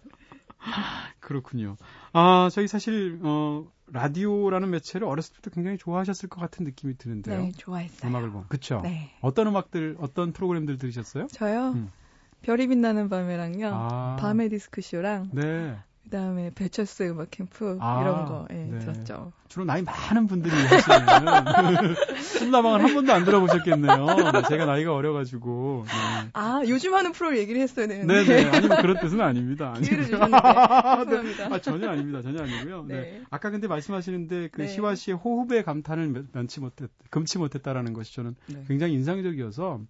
그렇군요. 1.20 1.76
아, 2.12 2.48
저희 2.52 2.66
사실, 2.66 3.18
어, 3.22 3.66
라디오라는 3.92 4.70
매체를 4.70 5.06
어렸을 5.06 5.34
때부터 5.34 5.50
굉장히 5.50 5.76
좋아하셨을 5.78 6.28
것 6.28 6.40
같은 6.40 6.64
느낌이 6.64 6.96
드는데요. 6.96 7.38
네, 7.42 7.52
좋아했어요. 7.56 8.08
음악을 8.08 8.30
보면. 8.30 8.46
그쵸? 8.48 8.80
네. 8.82 9.10
어떤 9.20 9.46
음악들, 9.48 9.96
어떤 10.00 10.32
프로그램들 10.32 10.78
들으셨어요? 10.78 11.26
저요? 11.28 11.72
음. 11.72 11.90
별이 12.42 12.68
빛나는 12.68 13.08
밤에랑요. 13.08 13.70
아. 13.72 14.16
밤의 14.18 14.48
디스크 14.48 14.80
쇼랑 14.80 15.30
네. 15.32 15.76
그다음에 16.10 16.50
배철수의 16.56 17.10
음악 17.12 17.30
캠프 17.30 17.78
아, 17.80 18.00
이런 18.02 18.26
거 18.26 18.46
예, 18.50 18.54
네. 18.56 18.78
들었죠. 18.80 19.32
주로 19.46 19.64
나이 19.64 19.80
많은 19.82 20.26
분들이 20.26 20.52
하시는 20.52 21.94
꿈다방을 22.40 22.82
한 22.84 22.94
번도 22.94 23.12
안 23.12 23.24
들어보셨겠네요. 23.24 24.06
네, 24.32 24.42
제가 24.48 24.66
나이가 24.66 24.92
어려가지고. 24.92 25.84
네. 25.86 26.30
아 26.32 26.62
요즘 26.66 26.94
하는 26.94 27.12
프로를 27.12 27.38
얘기를 27.38 27.60
했어야 27.60 27.86
되는데 27.86 28.24
네네. 28.24 28.56
아니면 28.56 28.78
그런 28.82 28.98
뜻은 28.98 29.20
아닙니다. 29.20 29.72
기회를. 29.80 30.04
주셨는데 30.06 30.36
네. 30.42 31.32
죄송합니다. 31.32 31.54
아, 31.54 31.58
전혀 31.60 31.88
아닙니다. 31.88 32.22
전혀 32.22 32.42
아니고요. 32.42 32.84
네. 32.88 32.94
네. 33.00 33.22
아까 33.30 33.50
근데 33.50 33.68
말씀하시는데 33.68 34.48
그 34.50 34.62
네. 34.62 34.66
시와 34.68 34.96
씨의 34.96 35.16
호흡의 35.16 35.62
감탄을 35.64 36.08
면- 36.08 36.28
면치 36.32 36.58
못했, 36.60 36.90
금치 37.10 37.38
못했다라는 37.38 37.92
것이 37.92 38.14
저는 38.16 38.34
네. 38.46 38.64
굉장히 38.66 38.94
인상적이어서 38.94 39.80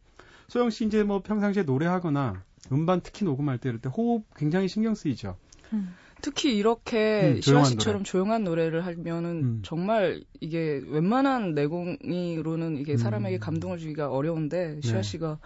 소영 0.49 0.69
씨 0.69 0.85
이제 0.85 1.03
뭐 1.03 1.23
평상시에 1.23 1.62
노래하거나 1.62 2.43
음반 2.73 3.00
특히 3.00 3.25
녹음할 3.25 3.57
때 3.59 3.71
이럴 3.71 3.81
때 3.81 3.89
호흡 3.89 4.25
굉장히 4.37 4.69
신경 4.69 4.95
쓰이죠. 4.95 5.37
음. 5.73 5.95
특히 6.23 6.57
이렇게 6.57 7.35
음, 7.37 7.41
조용한 7.41 7.71
씨처럼 7.71 8.05
조용한 8.05 8.45
노래를 8.45 8.85
하면은 8.87 9.31
음. 9.31 9.62
정말 9.65 10.23
이게 10.41 10.83
웬만한 10.87 11.55
내공으로는 11.55 12.76
이게 12.79 12.97
사람에게 12.97 13.39
음. 13.39 13.41
감동을 13.41 13.79
주기가 13.79 14.11
어려운데 14.11 14.81
네. 14.81 15.03
씨가 15.03 15.39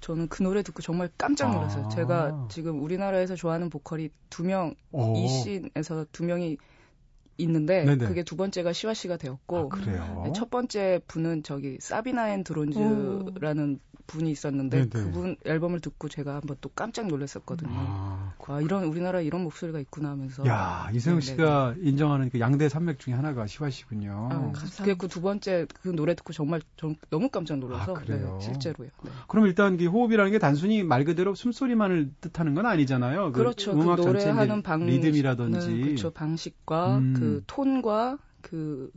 저는 0.00 0.28
그 0.28 0.42
노래 0.42 0.62
듣고 0.62 0.82
정말 0.82 1.10
깜짝 1.18 1.52
놀랐어요. 1.52 1.86
아. 1.86 1.88
제가 1.88 2.46
지금 2.50 2.82
우리나라에서 2.82 3.34
좋아하는 3.34 3.68
보컬이 3.68 4.10
두 4.30 4.44
명, 4.44 4.74
오. 4.92 5.16
이 5.16 5.28
scene에서 5.28 6.06
두 6.12 6.24
명이 6.24 6.56
있는데 7.38 7.84
네네. 7.84 8.06
그게 8.06 8.22
두 8.22 8.36
번째가 8.36 8.72
시와 8.72 8.94
씨가 8.94 9.16
되었고 9.16 9.56
아, 9.56 9.68
그래요. 9.68 10.22
네, 10.26 10.32
첫 10.34 10.50
번째 10.50 11.00
분은 11.06 11.44
저기 11.44 11.78
사비나 11.80 12.30
앤 12.30 12.44
드론즈라는 12.44 13.80
분이 14.08 14.30
있었는데 14.30 14.88
네네. 14.88 15.04
그분 15.04 15.36
앨범을 15.44 15.80
듣고 15.80 16.08
제가 16.08 16.36
한번 16.36 16.56
또 16.60 16.70
깜짝 16.70 17.06
놀랐었거든요. 17.08 17.70
아, 17.72 18.32
아, 18.46 18.60
이런 18.60 18.84
우리나라에 18.84 19.24
이런 19.24 19.42
목소리가 19.44 19.78
있구나 19.80 20.10
하면서 20.10 20.44
야 20.46 20.88
이세영 20.92 21.20
네네. 21.20 21.26
씨가 21.26 21.74
인정하는 21.82 22.30
그 22.30 22.40
양대 22.40 22.68
산맥 22.68 22.98
중에 22.98 23.14
하나가 23.14 23.46
시와 23.46 23.68
씨군요. 23.68 24.10
아, 24.10 24.28
감사합니다. 24.28 24.76
그게 24.78 24.94
그두 24.94 25.20
번째 25.20 25.66
그 25.82 25.88
노래 25.88 26.14
듣고 26.14 26.32
정말 26.32 26.62
좀 26.76 26.94
너무 27.10 27.28
깜짝 27.28 27.58
놀라서 27.58 27.92
아, 27.92 27.94
그래요? 27.94 28.38
네, 28.40 28.46
실제로요. 28.46 28.88
네. 29.02 29.10
그럼 29.28 29.46
일단 29.46 29.76
그 29.76 29.84
호흡이라는 29.84 30.32
게 30.32 30.38
단순히 30.38 30.82
말 30.82 31.04
그대로 31.04 31.34
숨소리만을 31.34 32.10
뜻하는 32.22 32.54
건 32.54 32.64
아니잖아요. 32.64 33.32
그 33.32 33.38
그렇죠. 33.38 33.74
그 33.74 33.82
음악 33.82 33.96
전체의 33.96 34.32
노래하는 34.32 34.62
방 34.62 34.86
리듬이라든지 34.86 35.80
그렇죠. 35.82 36.10
방식과 36.10 36.96
음. 36.96 37.14
그 37.14 37.27
톤과 37.46 38.18
그 38.42 38.90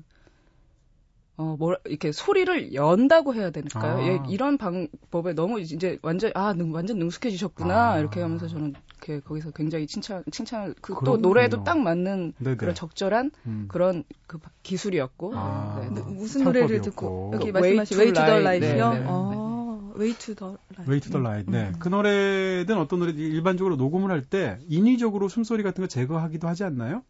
어, 1.38 1.56
뭐, 1.58 1.74
이렇게 1.86 2.12
소리를 2.12 2.76
연다고 2.76 3.34
해야 3.34 3.50
될까요? 3.50 3.98
아. 3.98 4.06
예, 4.06 4.20
이런 4.30 4.58
방법에 4.60 5.34
너무 5.34 5.60
이제 5.60 5.98
완전, 6.04 6.32
아, 6.36 6.54
능- 6.54 6.72
완전 6.74 7.00
능숙해지셨구나. 7.00 7.94
아. 7.94 8.00
이렇게 8.00 8.22
하면서 8.22 8.48
저는 8.48 8.74
이렇게 8.89 9.22
거기서 9.22 9.50
굉장히 9.52 9.88
칭찬, 9.88 10.24
칭찬을, 10.30 10.76
그또 10.82 11.00
그렇군요. 11.00 11.22
노래에도 11.28 11.63
딱 11.63 11.80
맞는 11.80 12.34
네네. 12.38 12.58
그런 12.58 12.76
적절한 12.76 13.32
음. 13.48 13.65
그런 13.70 14.04
그 14.28 14.38
기술이었고. 14.62 15.32
아. 15.36 15.80
네, 15.82 15.88
근데 15.88 16.02
네. 16.06 16.12
무슨 16.12 16.44
노래를. 16.44 16.82
듣고 16.82 17.32
여기 17.34 17.52
그 17.52 17.58
말씀하신 17.58 17.98
Way 17.98 18.12
Way 18.12 18.13
to 18.13 18.22
to 18.22 18.26
the 18.26 18.41
Light. 18.44 18.65
Light이요? 18.65 18.89
네, 18.91 19.00
네, 19.00 19.04
네. 19.04 19.06
어, 19.10 19.94
Way 19.98 20.13
to 20.20 20.36
the 20.36 20.56
Light. 20.78 20.91
Way 20.91 21.00
to 21.00 21.12
the 21.12 21.26
Light. 21.26 21.52
네. 21.52 21.67
음. 21.70 21.76
그 21.80 21.88
노래든 21.89 22.78
어떤 22.78 23.00
노래든 23.00 23.20
일반적으로 23.20 23.78
녹음을 23.78 24.12
할 24.12 24.22
때 24.22 24.60
인위적으로 24.67 25.28
숨소리 25.28 25.63
같은 25.63 25.82
거 25.82 25.88
제거하기도 25.88 26.48
하지 26.48 26.63
않나요? 26.65 27.02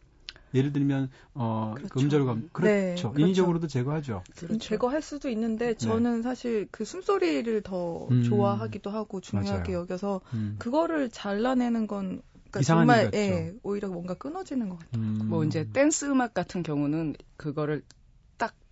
예를 0.53 0.73
들면 0.73 1.09
어, 1.33 1.73
그 1.75 1.83
그렇죠. 1.87 1.99
음절감 1.99 2.49
그렇죠. 2.51 2.73
네, 2.73 2.95
그렇죠. 2.95 3.13
인위적으로도 3.17 3.67
제거하죠. 3.67 4.23
그렇죠. 4.35 4.57
제거할 4.59 5.01
수도 5.01 5.29
있는데 5.29 5.75
저는 5.75 6.21
사실 6.21 6.67
그 6.71 6.85
숨소리를 6.85 7.61
더 7.61 8.07
음. 8.11 8.23
좋아하기도 8.23 8.89
하고 8.89 9.21
중요하게 9.21 9.71
맞아요. 9.73 9.81
여겨서 9.83 10.21
음. 10.33 10.55
그거를 10.59 11.09
잘라내는 11.09 11.87
건 11.87 12.21
그러니까 12.51 12.61
정말. 12.63 13.11
예, 13.13 13.53
오히려 13.63 13.87
뭔가 13.87 14.13
끊어지는 14.13 14.69
것 14.69 14.79
같아요. 14.79 15.01
음. 15.01 15.19
뭐 15.29 15.45
이제 15.45 15.67
댄스 15.71 16.05
음악 16.05 16.33
같은 16.33 16.63
경우는 16.63 17.15
그거를 17.37 17.81
딱 17.87 18.00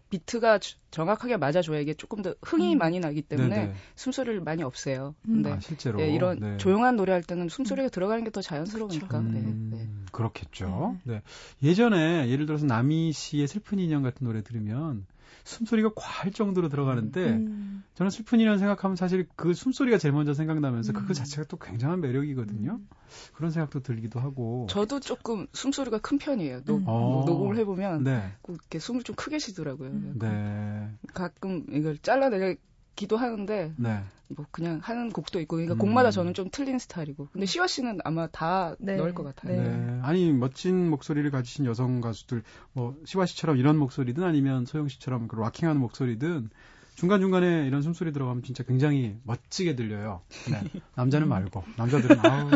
비트가 0.09 0.57
주- 0.59 0.75
정확하게 0.91 1.37
맞아줘야 1.37 1.79
이게 1.79 1.93
조금 1.93 2.21
더 2.21 2.33
흥이 2.41 2.73
음. 2.73 2.77
많이 2.79 2.99
나기 2.99 3.21
때문에 3.21 3.49
네네. 3.55 3.73
숨소리를 3.95 4.41
많이 4.41 4.63
없애요. 4.63 5.13
음. 5.27 5.33
근데 5.33 5.51
아, 5.51 5.59
실제로 5.59 6.01
예, 6.01 6.09
이런 6.09 6.39
네. 6.39 6.57
조용한 6.57 6.95
노래 6.95 7.11
할 7.13 7.21
때는 7.23 7.47
숨소리가 7.49 7.89
들어가는 7.89 8.23
게 8.23 8.29
더 8.31 8.41
자연스러우니까. 8.41 9.19
네, 9.21 9.39
음, 9.39 9.69
네. 9.73 9.87
그렇겠죠. 10.11 10.97
네. 11.03 11.21
예전에 11.63 12.29
예를 12.29 12.45
들어서 12.45 12.65
남희 12.65 13.11
씨의 13.11 13.47
슬픈 13.47 13.79
인연 13.79 14.03
같은 14.03 14.25
노래 14.25 14.41
들으면 14.43 15.05
숨소리가 15.43 15.91
과할 15.95 16.31
정도로 16.31 16.69
들어가는데 16.69 17.31
음. 17.31 17.83
저는 17.95 18.09
슬픈 18.09 18.39
인연 18.39 18.57
생각하면 18.57 18.95
사실 18.95 19.27
그 19.35 19.53
숨소리가 19.53 19.97
제일 19.97 20.13
먼저 20.13 20.33
생각나면서 20.33 20.91
음. 20.91 20.93
그거 20.93 21.13
자체가 21.13 21.47
또 21.47 21.57
굉장한 21.57 22.01
매력이거든요. 22.01 22.73
음. 22.73 22.87
그런 23.33 23.51
생각도 23.51 23.81
들기도 23.81 24.19
하고. 24.19 24.67
저도 24.69 24.99
조금 24.99 25.47
숨소리가 25.53 25.99
큰 25.99 26.17
편이에요. 26.17 26.63
녹, 26.63 26.77
음. 26.77 26.83
어. 26.87 27.23
녹음을 27.25 27.57
해보면 27.57 28.03
네. 28.03 28.33
꼭 28.41 28.53
이렇게 28.53 28.79
숨을 28.79 29.03
좀 29.03 29.15
크게 29.15 29.39
쉬더라고요. 29.39 29.89
음. 29.89 30.15
네. 30.19 30.89
가끔 31.13 31.65
이걸 31.71 31.97
잘라내 31.97 32.57
기도 32.99 33.15
하는데 33.15 33.73
네. 33.77 34.03
뭐 34.27 34.45
그냥 34.51 34.81
하는 34.83 35.09
곡도 35.09 35.39
있고 35.39 35.55
그러니까 35.55 35.75
음. 35.75 35.79
곡마다 35.79 36.11
저는 36.11 36.33
좀 36.33 36.49
틀린 36.51 36.77
스타일이고 36.79 37.29
근데 37.31 37.45
시와 37.45 37.65
씨는 37.65 37.99
아마 38.03 38.27
다 38.27 38.75
네. 38.77 38.97
넣을 38.97 39.13
것 39.13 39.23
같아요. 39.23 39.61
네. 39.61 39.69
네. 39.69 39.99
아니 40.03 40.33
멋진 40.33 40.89
목소리를 40.89 41.31
가지신 41.31 41.65
여성 41.65 42.01
가수들 42.01 42.43
뭐 42.73 42.97
시와 43.05 43.25
씨처럼 43.25 43.55
이런 43.55 43.77
목소리든 43.77 44.21
아니면 44.23 44.65
소영 44.65 44.89
씨처럼 44.89 45.29
그 45.29 45.37
락킹하는 45.37 45.79
목소리든 45.79 46.49
중간 46.95 47.21
중간에 47.21 47.65
이런 47.65 47.81
숨소리 47.81 48.11
들어가면 48.11 48.43
진짜 48.43 48.65
굉장히 48.65 49.15
멋지게 49.23 49.77
들려요. 49.77 50.19
네. 50.51 50.61
남자는 50.95 51.29
말고 51.29 51.63
남자들은 51.77 52.19
아우 52.25 52.49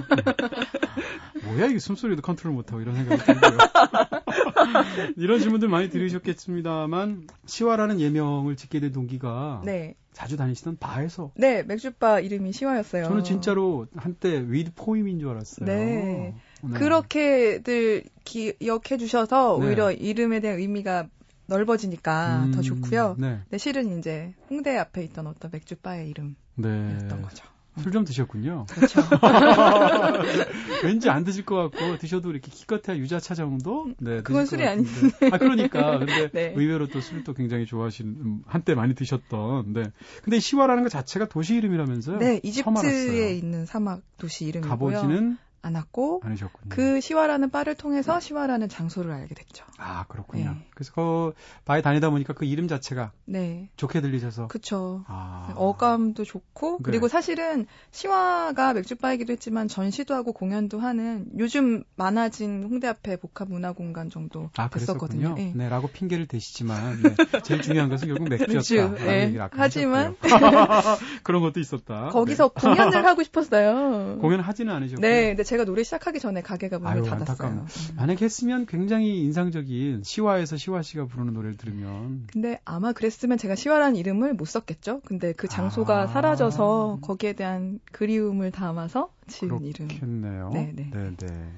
뭐야 1.45 1.67
이게 1.67 1.79
숨소리도 1.79 2.21
컨트롤 2.21 2.53
못하고 2.53 2.81
이런 2.81 2.95
생각이 2.95 3.23
들고요. 3.23 3.57
이런 5.17 5.39
질문들 5.39 5.67
많이 5.67 5.89
들으셨겠습니다만 5.89 7.27
시와라는 7.45 7.99
예명을 7.99 8.55
짓게 8.55 8.79
된 8.79 8.91
동기가 8.91 9.61
네. 9.65 9.95
자주 10.13 10.37
다니시던 10.37 10.77
바에서 10.77 11.31
네, 11.35 11.63
맥주바 11.63 12.19
이름이 12.19 12.53
시와였어요. 12.53 13.05
저는 13.05 13.23
진짜로 13.23 13.87
한때 13.95 14.43
with 14.47 14.71
poem인 14.75 15.19
줄 15.19 15.29
알았어요. 15.29 15.65
네. 15.65 16.35
네. 16.61 16.73
그렇게들 16.73 18.03
기억해 18.23 18.97
주셔서 18.97 19.57
네. 19.59 19.65
오히려 19.65 19.91
이름에 19.91 20.39
대한 20.39 20.59
의미가 20.59 21.07
넓어지니까 21.47 22.45
음, 22.45 22.51
더 22.51 22.61
좋고요. 22.61 23.15
네. 23.19 23.39
근데 23.43 23.57
실은 23.57 23.97
이제 23.99 24.33
홍대 24.49 24.77
앞에 24.77 25.03
있던 25.03 25.27
어떤 25.27 25.51
맥주바의 25.51 26.09
이름이었던 26.09 26.35
네. 26.55 27.21
거죠. 27.21 27.52
술 27.81 27.91
좀 27.91 28.05
드셨군요. 28.05 28.65
그렇죠. 28.69 29.01
왠지 30.83 31.09
안 31.09 31.23
드실 31.23 31.43
것 31.45 31.55
같고 31.55 31.97
드셔도 31.97 32.29
이렇게 32.31 32.51
기껏해야 32.51 32.97
유자차 32.97 33.35
정도? 33.35 33.87
네, 33.99 34.21
그건 34.21 34.45
술이 34.45 34.63
것 34.63 34.69
같은데. 34.69 35.29
아 35.31 35.37
그러니까 35.37 35.99
근데 35.99 36.29
네. 36.33 36.53
의외로 36.55 36.87
또 36.87 37.01
술도 37.01 37.33
굉장히 37.33 37.65
좋아하시는 37.65 38.11
음, 38.11 38.41
한때 38.45 38.75
많이 38.75 38.93
드셨던. 38.93 39.73
네. 39.73 39.83
근데 40.23 40.39
시와라는 40.39 40.83
것 40.83 40.89
자체가 40.89 41.27
도시 41.27 41.55
이름이라면서요? 41.55 42.17
네. 42.19 42.39
이집트에 42.43 43.33
있는 43.35 43.65
사막 43.65 44.01
도시 44.17 44.45
이름이고요. 44.45 44.69
가보지는 44.69 45.37
않았고 45.63 46.21
않으셨군요. 46.23 46.69
그 46.69 47.01
시와라는 47.01 47.49
바를 47.49 47.73
통해서 47.73 48.19
시와라는 48.19 48.69
장소를 48.69 49.11
알게 49.11 49.33
됐죠. 49.33 49.65
아 49.77 50.05
그렇군요. 50.07 50.51
네. 50.51 50.67
그래서 50.75 50.93
그 50.93 51.33
바에 51.65 51.81
다니다 51.81 52.09
보니까 52.09 52.33
그 52.33 52.45
이름 52.45 52.67
자체가 52.67 53.11
네, 53.25 53.69
좋게 53.77 54.01
들리셔서. 54.01 54.47
그쵸. 54.47 55.03
아. 55.07 55.53
어감도 55.55 56.25
좋고 56.25 56.77
네. 56.77 56.83
그리고 56.83 57.07
사실은 57.07 57.65
시와가 57.91 58.73
맥주바이기도 58.73 59.31
했지만 59.33 59.67
전시도 59.67 60.13
하고 60.13 60.33
공연도 60.33 60.79
하는 60.79 61.27
요즘 61.37 61.83
많아진 61.95 62.63
홍대 62.69 62.87
앞에 62.87 63.15
복합 63.15 63.49
문화공간 63.49 64.09
정도 64.09 64.49
아, 64.57 64.69
됐었거든요. 64.69 65.35
예. 65.37 65.53
네, 65.55 65.69
라고 65.69 65.87
핑계를 65.87 66.27
대시지만 66.27 67.01
네, 67.01 67.41
제일 67.43 67.61
중요한 67.61 67.89
것은 67.89 68.09
결국 68.09 68.27
맥주였다. 68.29 68.91
맥주, 68.91 69.05
예. 69.07 69.47
하지만. 69.51 70.15
그런 71.23 71.41
것도 71.41 71.59
있었다. 71.59 72.09
거기서 72.09 72.49
네. 72.49 72.61
공연을 72.61 73.05
하고 73.05 73.23
싶었어요. 73.23 74.17
공연 74.19 74.41
하지는 74.41 74.73
않으셨고 74.73 75.01
네, 75.01 75.29
근데 75.29 75.43
제가 75.53 75.65
노래 75.65 75.83
시작하기 75.83 76.19
전에 76.19 76.41
가게가 76.41 76.79
문을 76.79 76.91
아유, 76.91 77.03
닫았어요. 77.03 77.49
음. 77.49 77.67
만약에 77.95 78.25
했으면 78.25 78.65
굉장히 78.65 79.21
인상적인 79.21 80.01
시와에서 80.03 80.57
시와 80.57 80.81
씨가 80.81 81.05
부르는 81.05 81.35
노래를 81.35 81.57
들으면 81.57 82.25
근데 82.25 82.59
아마 82.65 82.91
그랬으면 82.91 83.37
제가 83.37 83.53
시와라는 83.53 83.95
이름을 83.95 84.33
못 84.33 84.45
썼겠죠. 84.45 85.01
근데 85.05 85.31
그 85.33 85.47
장소가 85.47 86.01
아. 86.01 86.07
사라져서 86.07 86.97
거기에 87.03 87.33
대한 87.33 87.79
그리움을 87.91 88.49
담아서 88.49 89.13
지은 89.27 89.63
이름. 89.63 89.89
그렇겠네요. 89.89 90.49
네, 90.53 90.73
네. 90.75 90.89
네. 90.91 91.51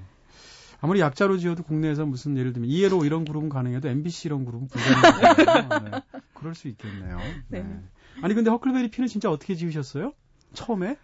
아무리 0.81 0.99
약자로 0.99 1.37
지어도 1.37 1.63
국내에서 1.63 2.05
무슨 2.05 2.35
예를 2.37 2.51
들면 2.51 2.69
이해로 2.69 3.05
이런 3.05 3.23
그룹은 3.23 3.47
가능해도 3.47 3.87
MBC 3.87 4.27
이런 4.27 4.43
그룹은 4.43 4.67
불가능해요. 4.67 5.89
네. 5.89 6.19
그럴 6.33 6.53
수 6.53 6.67
있겠네요. 6.67 7.17
네. 7.47 7.63
네. 7.63 7.79
아니 8.21 8.33
근데 8.33 8.49
허클베리 8.49 8.91
피는 8.91 9.07
진짜 9.07 9.31
어떻게 9.31 9.55
지으셨어요? 9.55 10.11
처음에 10.51 10.97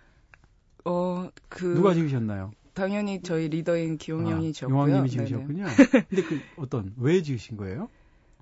어, 0.83 1.29
그 1.47 1.73
누가 1.73 1.93
지으셨나요? 1.93 2.51
당연히 2.81 3.21
저희 3.21 3.47
리더인 3.47 3.99
기용 3.99 4.27
형이 4.27 4.49
아, 4.49 4.51
지었고요. 4.53 4.79
용왕님이. 4.79 5.09
지으셨군요. 5.11 5.65
근데 6.09 6.23
그 6.23 6.39
어떤 6.57 6.93
왜 6.97 7.21
지으신 7.21 7.55
거예요? 7.57 7.89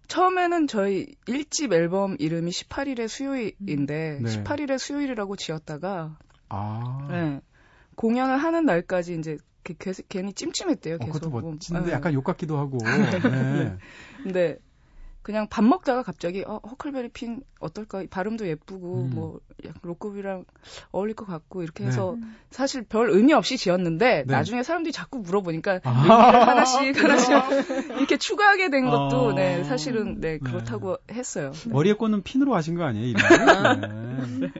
처음에는 0.07 0.67
저희 0.67 1.07
1집 1.27 1.73
앨범 1.73 2.15
이름이 2.19 2.49
18일의 2.49 3.09
수요일인데 3.09 4.19
네. 4.21 4.43
18일의 4.43 4.77
수요일이라고 4.79 5.35
지었다가 5.35 6.17
아, 6.47 7.07
네. 7.11 7.41
공연을 7.95 8.37
하는 8.37 8.65
날까지 8.65 9.15
이제 9.19 9.37
그 9.61 9.73
개- 9.73 9.91
괜히 10.07 10.31
찜찜했대요. 10.31 10.95
어, 10.95 10.97
계속. 10.99 11.11
그것도 11.11 11.29
멋진데 11.51 11.81
네. 11.87 11.91
약간 11.91 12.13
욕 12.13 12.23
같기도 12.23 12.57
하고. 12.57 12.77
네. 13.29 13.75
근데 14.23 14.57
그냥 15.21 15.47
밥 15.49 15.63
먹다가 15.63 16.01
갑자기 16.01 16.43
어, 16.45 16.59
허클베리 16.69 17.09
핀 17.09 17.41
어떨까? 17.59 18.03
발음도 18.09 18.47
예쁘고 18.47 19.01
음. 19.03 19.09
뭐 19.13 19.39
약간 19.65 19.79
로급이랑 19.83 20.45
어울릴 20.91 21.15
것 21.15 21.27
같고 21.27 21.61
이렇게 21.61 21.83
네. 21.83 21.89
해서 21.89 22.17
사실 22.49 22.83
별 22.83 23.09
의미 23.09 23.33
없이 23.33 23.57
지었는데 23.57 24.23
네. 24.25 24.33
나중에 24.33 24.63
사람들이 24.63 24.93
자꾸 24.93 25.19
물어보니까 25.19 25.81
아. 25.83 25.89
의미를 25.89 26.47
하나씩 26.47 27.03
하나씩 27.03 27.29
이렇게 27.97 28.17
추가하게 28.17 28.69
된 28.69 28.85
것도 28.85 29.27
어. 29.27 29.33
네 29.33 29.63
사실은 29.65 30.19
네 30.21 30.33
네. 30.33 30.37
그렇다고 30.39 30.97
했어요. 31.11 31.51
머리에 31.67 31.93
꽂는 31.93 32.23
핀으로 32.23 32.55
하신 32.55 32.75
거 32.75 32.85
아니에요? 32.85 33.07
이름을? 33.07 34.39
네. 34.39 34.51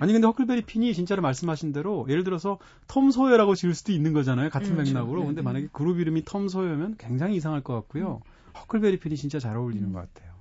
아니 0.00 0.12
근데 0.12 0.26
허클베리 0.26 0.62
핀이 0.62 0.94
진짜로 0.94 1.22
말씀하신 1.22 1.72
대로 1.72 2.06
예를 2.08 2.24
들어서 2.24 2.58
톰 2.88 3.12
소여라고 3.12 3.54
지을 3.54 3.74
수도 3.74 3.92
있는 3.92 4.12
거잖아요. 4.12 4.50
같은 4.50 4.72
음, 4.72 4.82
맥락으로. 4.82 5.20
네, 5.20 5.26
근데 5.26 5.42
네. 5.42 5.44
만약에 5.44 5.68
그룹 5.72 6.00
이름이 6.00 6.24
톰 6.24 6.48
소여면 6.48 6.96
굉장히 6.98 7.36
이상할 7.36 7.60
것 7.60 7.74
같고요. 7.74 8.20
허클베리 8.60 8.98
핀이 9.00 9.16
진짜 9.16 9.38
잘 9.38 9.56
어울리는 9.56 9.92
것 9.92 10.00
같아요. 10.12 10.32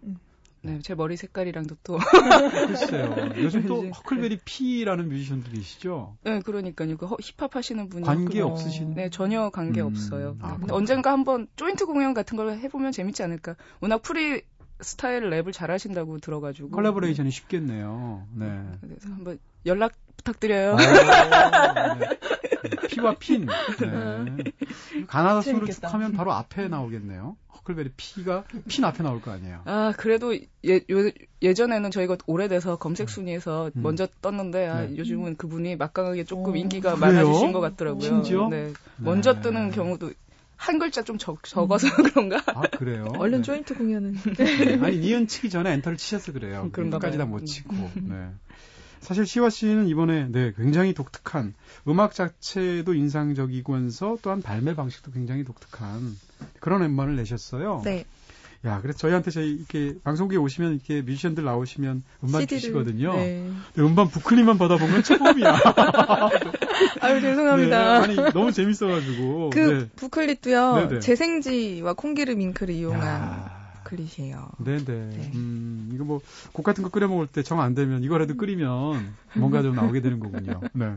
네, 0.64 0.80
제 0.84 0.94
머리 0.94 1.18
색깔이랑도 1.18 1.76
또 1.84 1.98
글쎄요. 2.68 3.16
요즘 3.38 3.66
또. 3.66 3.82
허클베리 3.90 4.40
피라는 4.46 5.10
뮤지션도 5.10 5.50
계시죠? 5.50 6.18
네, 6.24 6.40
그러니까요. 6.40 6.98
그 6.98 7.08
허- 7.08 7.18
힙합 7.20 7.56
하시는 7.56 7.90
분이 7.90 8.06
관계 8.06 8.42
그- 8.42 8.46
없으신? 8.46 8.94
네, 8.94 9.10
전혀 9.10 9.50
관계 9.50 9.82
음, 9.82 9.88
없어요. 9.88 10.38
아, 10.40 10.52
네, 10.52 10.58
근데. 10.60 10.74
언젠가 10.74 11.12
한번 11.14 11.48
조인트 11.56 11.88
공연 11.88 12.14
같은 12.14 12.38
걸 12.38 12.60
해보면 12.60 12.92
재밌지 12.92 13.24
않을까. 13.24 13.56
워낙 13.80 14.04
프리스타일 14.04 15.30
랩을 15.32 15.52
잘 15.52 15.72
하신다고 15.72 16.20
들어가지고 16.20 16.70
collaboration이 16.70 17.32
쉽겠네요. 17.32 18.28
네. 18.36 18.46
네, 18.48 18.78
그래서 18.82 19.10
한번 19.10 19.40
연락 19.66 19.94
부탁드려요. 20.18 20.74
어, 20.74 20.78
네. 20.78 22.10
피와 22.90 23.16
핀. 23.18 23.46
네. 23.48 25.06
가나다순으로 25.08 25.66
쭉. 25.68 25.82
하면 25.94 26.12
바로 26.14 26.32
앞에 26.34 26.68
나오겠네요. 26.68 27.36
허클베리 27.56 27.92
피가 27.96 28.44
핀 28.68 28.86
앞에 28.86 29.04
나올 29.04 29.22
거 29.22 29.32
아니에요. 29.32 29.62
아 29.66 29.94
그래도 29.98 30.36
예, 30.36 30.76
요, 30.76 31.12
예전에는 31.42 31.92
저희가 31.92 32.18
오래돼서 32.28 32.78
검색 32.78 33.10
순위에서 33.10 33.72
음. 33.76 33.82
먼저 33.84 34.08
떴는데 34.22 34.68
아, 34.68 34.82
네. 34.82 34.98
요즘은 34.98 35.38
그분이 35.38 35.76
막강하게 35.78 36.24
조금 36.26 36.54
오. 36.54 36.56
인기가 36.56 36.96
그래요? 36.96 37.14
많아지신 37.26 37.52
것 37.52 37.60
같더라고요. 37.62 38.02
심지어? 38.02 38.48
네. 38.50 38.74
먼저 38.98 39.36
네. 39.36 39.42
뜨는 39.42 39.72
경우도 39.72 40.12
한 40.56 40.78
글자 40.78 41.02
좀 41.04 41.18
적, 41.18 41.44
적어서 41.44 41.88
그런가? 41.96 42.38
아, 42.48 42.62
그래요? 42.62 43.12
얼른 43.18 43.40
네. 43.40 43.44
조인트 43.44 43.76
공연은 43.76 44.14
네. 44.38 44.80
아니, 44.84 44.98
니은 44.98 45.28
치기 45.28 45.50
전에 45.50 45.72
엔터를 45.74 45.98
치셔서 45.98 46.34
그래요. 46.34 46.70
그런가 46.72 47.00
끝까지 47.00 47.18
다. 47.18 47.26
못 47.26 47.46
치고. 47.46 47.74
네. 47.96 48.30
사실 49.02 49.26
시화 49.26 49.50
씨는 49.50 49.88
이번에 49.88 50.28
네, 50.30 50.54
굉장히 50.56 50.94
독특한 50.94 51.54
음악 51.88 52.14
자체도 52.14 52.94
인상적이면서 52.94 54.20
또한 54.22 54.42
발매 54.42 54.76
방식도 54.76 55.12
굉장히 55.12 55.44
독특한 55.44 56.16
그런 56.60 56.84
엠반을 56.84 57.16
내셨어요. 57.16 57.82
네 57.84 58.06
야, 58.64 58.80
그래서 58.80 59.00
저희한테 59.00 59.32
저희 59.32 59.54
이렇게 59.54 59.96
방송국에 60.04 60.38
오시면 60.38 60.74
이렇게 60.74 61.02
뮤지션들 61.02 61.44
나오시면 61.44 62.04
음반 62.24 62.42
CD를 62.42 62.62
주시거든요. 62.62 63.14
네. 63.16 63.50
근데 63.74 63.88
음반 63.88 64.08
부클릿만 64.08 64.60
받아본 64.60 64.92
건 64.92 65.04
처음이야. 65.04 65.60
아유 67.02 67.22
죄송합니다. 67.22 68.06
네, 68.06 68.22
아니 68.22 68.32
너무 68.32 68.52
재밌어가지고. 68.52 69.50
그 69.50 69.60
네. 69.60 69.90
부클릿도요 69.96 70.76
네네. 70.76 71.00
재생지와 71.00 71.94
콩기름 71.94 72.40
잉크를 72.40 72.76
이용한 72.76 73.08
야. 73.08 73.51
부클릿이에요. 73.92 74.50
네네. 74.64 74.84
네. 74.84 75.32
음, 75.36 75.92
이거 75.94 76.04
뭐, 76.04 76.22
국 76.54 76.64
같은 76.64 76.84
거 76.84 76.90
끓여 76.90 77.08
먹을 77.08 77.28
때 77.28 77.44
정 77.44 77.60
안 77.60 77.76
되면 77.76 78.04
이거라도 78.04 78.38
끓이면 78.38 79.14
뭔가 79.36 79.62
좀 79.62 79.76
나오게 79.76 80.02
되는 80.02 80.20
거군요. 80.20 80.62
네. 80.74 80.96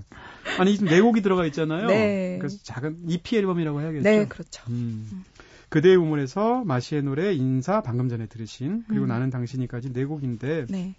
아니, 0.58 0.74
지금 0.74 0.88
네 0.88 1.00
곡이 1.00 1.20
들어가 1.22 1.44
있잖아요. 1.46 1.86
네. 1.88 2.38
그래서 2.38 2.58
작은 2.62 2.98
EP 3.08 3.36
앨범이라고 3.36 3.80
해야겠죠. 3.80 4.02
네 4.02 4.26
그렇죠. 4.26 4.62
음. 4.70 5.24
그대의 5.68 5.96
우물에서 5.96 6.62
마시의 6.64 7.02
노래 7.02 7.32
인사 7.34 7.80
방금 7.82 8.08
전에 8.08 8.26
들으신 8.26 8.84
그리고 8.88 9.06
음. 9.06 9.08
나는 9.08 9.30
당신이까지 9.30 9.92
네 9.92 10.04
곡인데 10.04 10.66
네. 10.68 10.94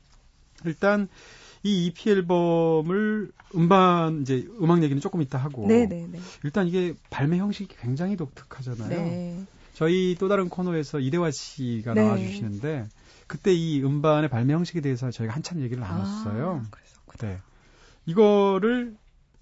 일단 0.65 1.07
이 1.63 1.85
EP 1.87 2.09
앨범을 2.11 3.31
음반 3.55 4.21
이제 4.21 4.45
음악 4.61 4.83
얘기는 4.83 4.99
조금 5.01 5.21
이따 5.21 5.37
하고 5.37 5.65
네네네. 5.67 6.19
일단 6.43 6.67
이게 6.67 6.93
발매 7.09 7.37
형식이 7.37 7.75
굉장히 7.79 8.17
독특하잖아요. 8.17 8.89
네. 8.89 9.45
저희 9.75 10.15
또 10.17 10.29
다른 10.29 10.47
코너에서 10.47 10.99
이대화 10.99 11.31
씨가 11.31 11.93
네. 11.93 12.03
나와주시는데 12.03 12.87
그때 13.27 13.53
이 13.53 13.83
음반의 13.83 14.29
발매 14.29 14.53
형식에 14.53 14.79
대해서 14.79 15.11
저희가 15.11 15.35
한참 15.35 15.61
얘기를 15.61 15.81
나눴어요. 15.81 16.63
아, 16.65 16.69
그랬었구나. 16.71 17.33
네. 17.33 17.39
이거를 18.05 18.95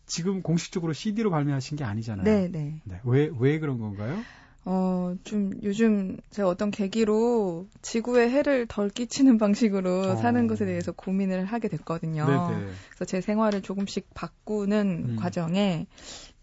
지금 0.07 0.41
공식적으로 0.41 0.91
CD로 0.91 1.29
발매하신 1.29 1.77
게 1.77 1.83
아니잖아요. 1.83 2.23
네 2.23 2.49
네. 2.51 2.81
네. 2.83 2.99
왜, 3.03 3.29
왜 3.39 3.59
그런 3.59 3.77
건가요? 3.77 4.19
어, 4.65 5.13
좀 5.23 5.51
요즘 5.61 6.17
제가 6.31 6.47
어떤 6.47 6.71
계기로 6.71 7.67
지구에 7.81 8.29
해를 8.29 8.65
덜 8.65 8.89
끼치는 8.89 9.37
방식으로 9.37 9.99
어. 9.99 10.15
사는 10.15 10.47
것에 10.47 10.65
대해서 10.65 10.91
고민을 10.93 11.45
하게 11.45 11.67
됐거든요. 11.67 12.25
네네. 12.25 12.71
그래서 12.89 13.05
제 13.05 13.21
생활을 13.21 13.61
조금씩 13.61 14.13
바꾸는 14.15 15.05
음. 15.09 15.15
과정에 15.17 15.85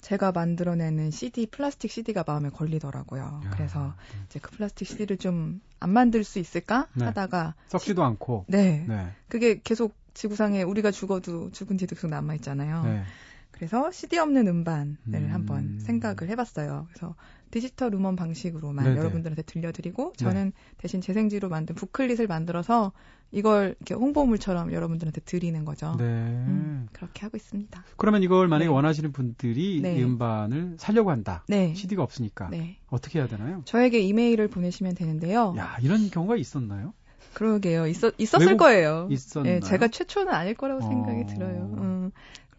제가 0.01 0.33
만들어내는 0.33 1.11
CD, 1.11 1.47
플라스틱 1.47 1.91
CD가 1.91 2.25
마음에 2.27 2.49
걸리더라고요. 2.51 3.43
야, 3.45 3.51
그래서 3.51 3.95
이제 4.27 4.39
그 4.41 4.51
플라스틱 4.51 4.87
CD를 4.87 5.17
좀 5.17 5.61
안 5.81 5.91
만들 5.91 6.23
수 6.25 6.39
있을까 6.39 6.87
네. 6.95 7.07
하다가 7.07 7.55
썩지도 7.69 8.05
않고. 8.05 8.45
네. 8.49 8.85
네. 8.87 9.13
그게 9.29 9.61
계속 9.65 9.97
지구상에 10.13 10.63
우리가 10.63 10.91
죽어도 10.91 11.51
죽은 11.51 11.79
뒤도 11.79 11.97
계속 11.97 12.09
남아 12.09 12.35
있잖아요. 12.35 12.85
네. 12.85 13.03
그래서 13.51 13.91
CD 13.91 14.19
없는 14.19 14.47
음반을 14.47 14.97
음. 15.09 15.29
한번 15.31 15.81
생각을 15.81 16.29
해봤어요. 16.29 16.87
그래서 16.89 17.15
디지털 17.51 17.93
음원 17.95 18.17
방식으로만 18.17 18.85
네네. 18.85 18.97
여러분들한테 18.99 19.43
들려드리고 19.43 20.13
저는 20.17 20.53
대신 20.79 21.01
재생지로 21.01 21.49
만든 21.49 21.75
부클릿을 21.75 22.27
만들어서 22.27 22.93
이걸 23.33 23.77
이렇게 23.79 23.95
홍보물처럼 23.95 24.73
여러분들한테 24.73 25.21
드리는 25.21 25.65
거죠. 25.65 25.95
네. 25.99 26.05
음, 26.05 26.89
그렇게 26.93 27.21
하고 27.21 27.37
있습니다. 27.37 27.85
그러면 27.97 28.23
이걸 28.23 28.49
만약에 28.49 28.69
네. 28.69 28.75
원하시는 28.75 29.13
분들이 29.13 29.81
네. 29.81 29.99
이 29.99 30.03
음반을 30.03 30.77
사려고 30.79 31.11
한다. 31.11 31.45
네. 31.49 31.75
CD가 31.75 32.03
없으니까. 32.03 32.49
네. 32.51 32.79
어떻게 32.89 33.19
해야 33.21 33.29
되나요? 33.29 33.63
저에게 33.65 34.01
이메일을 34.01 34.49
보내시면 34.49 34.95
되는데요. 34.95 35.55
야, 35.59 35.77
이런 35.81 36.11
경우가 36.11 36.37
있었나요? 36.37 36.93
그러게요. 37.35 37.87
있었, 37.87 38.15
있었을 38.19 38.57
거예요. 38.57 39.09
있었나요? 39.11 39.55
네, 39.55 39.61
제가 39.61 39.89
최초는 39.89 40.33
아닐 40.33 40.55
거라고 40.55 40.81
생각이 40.81 41.21
어. 41.21 41.27
들어요. 41.27 41.71
음. 41.79 42.11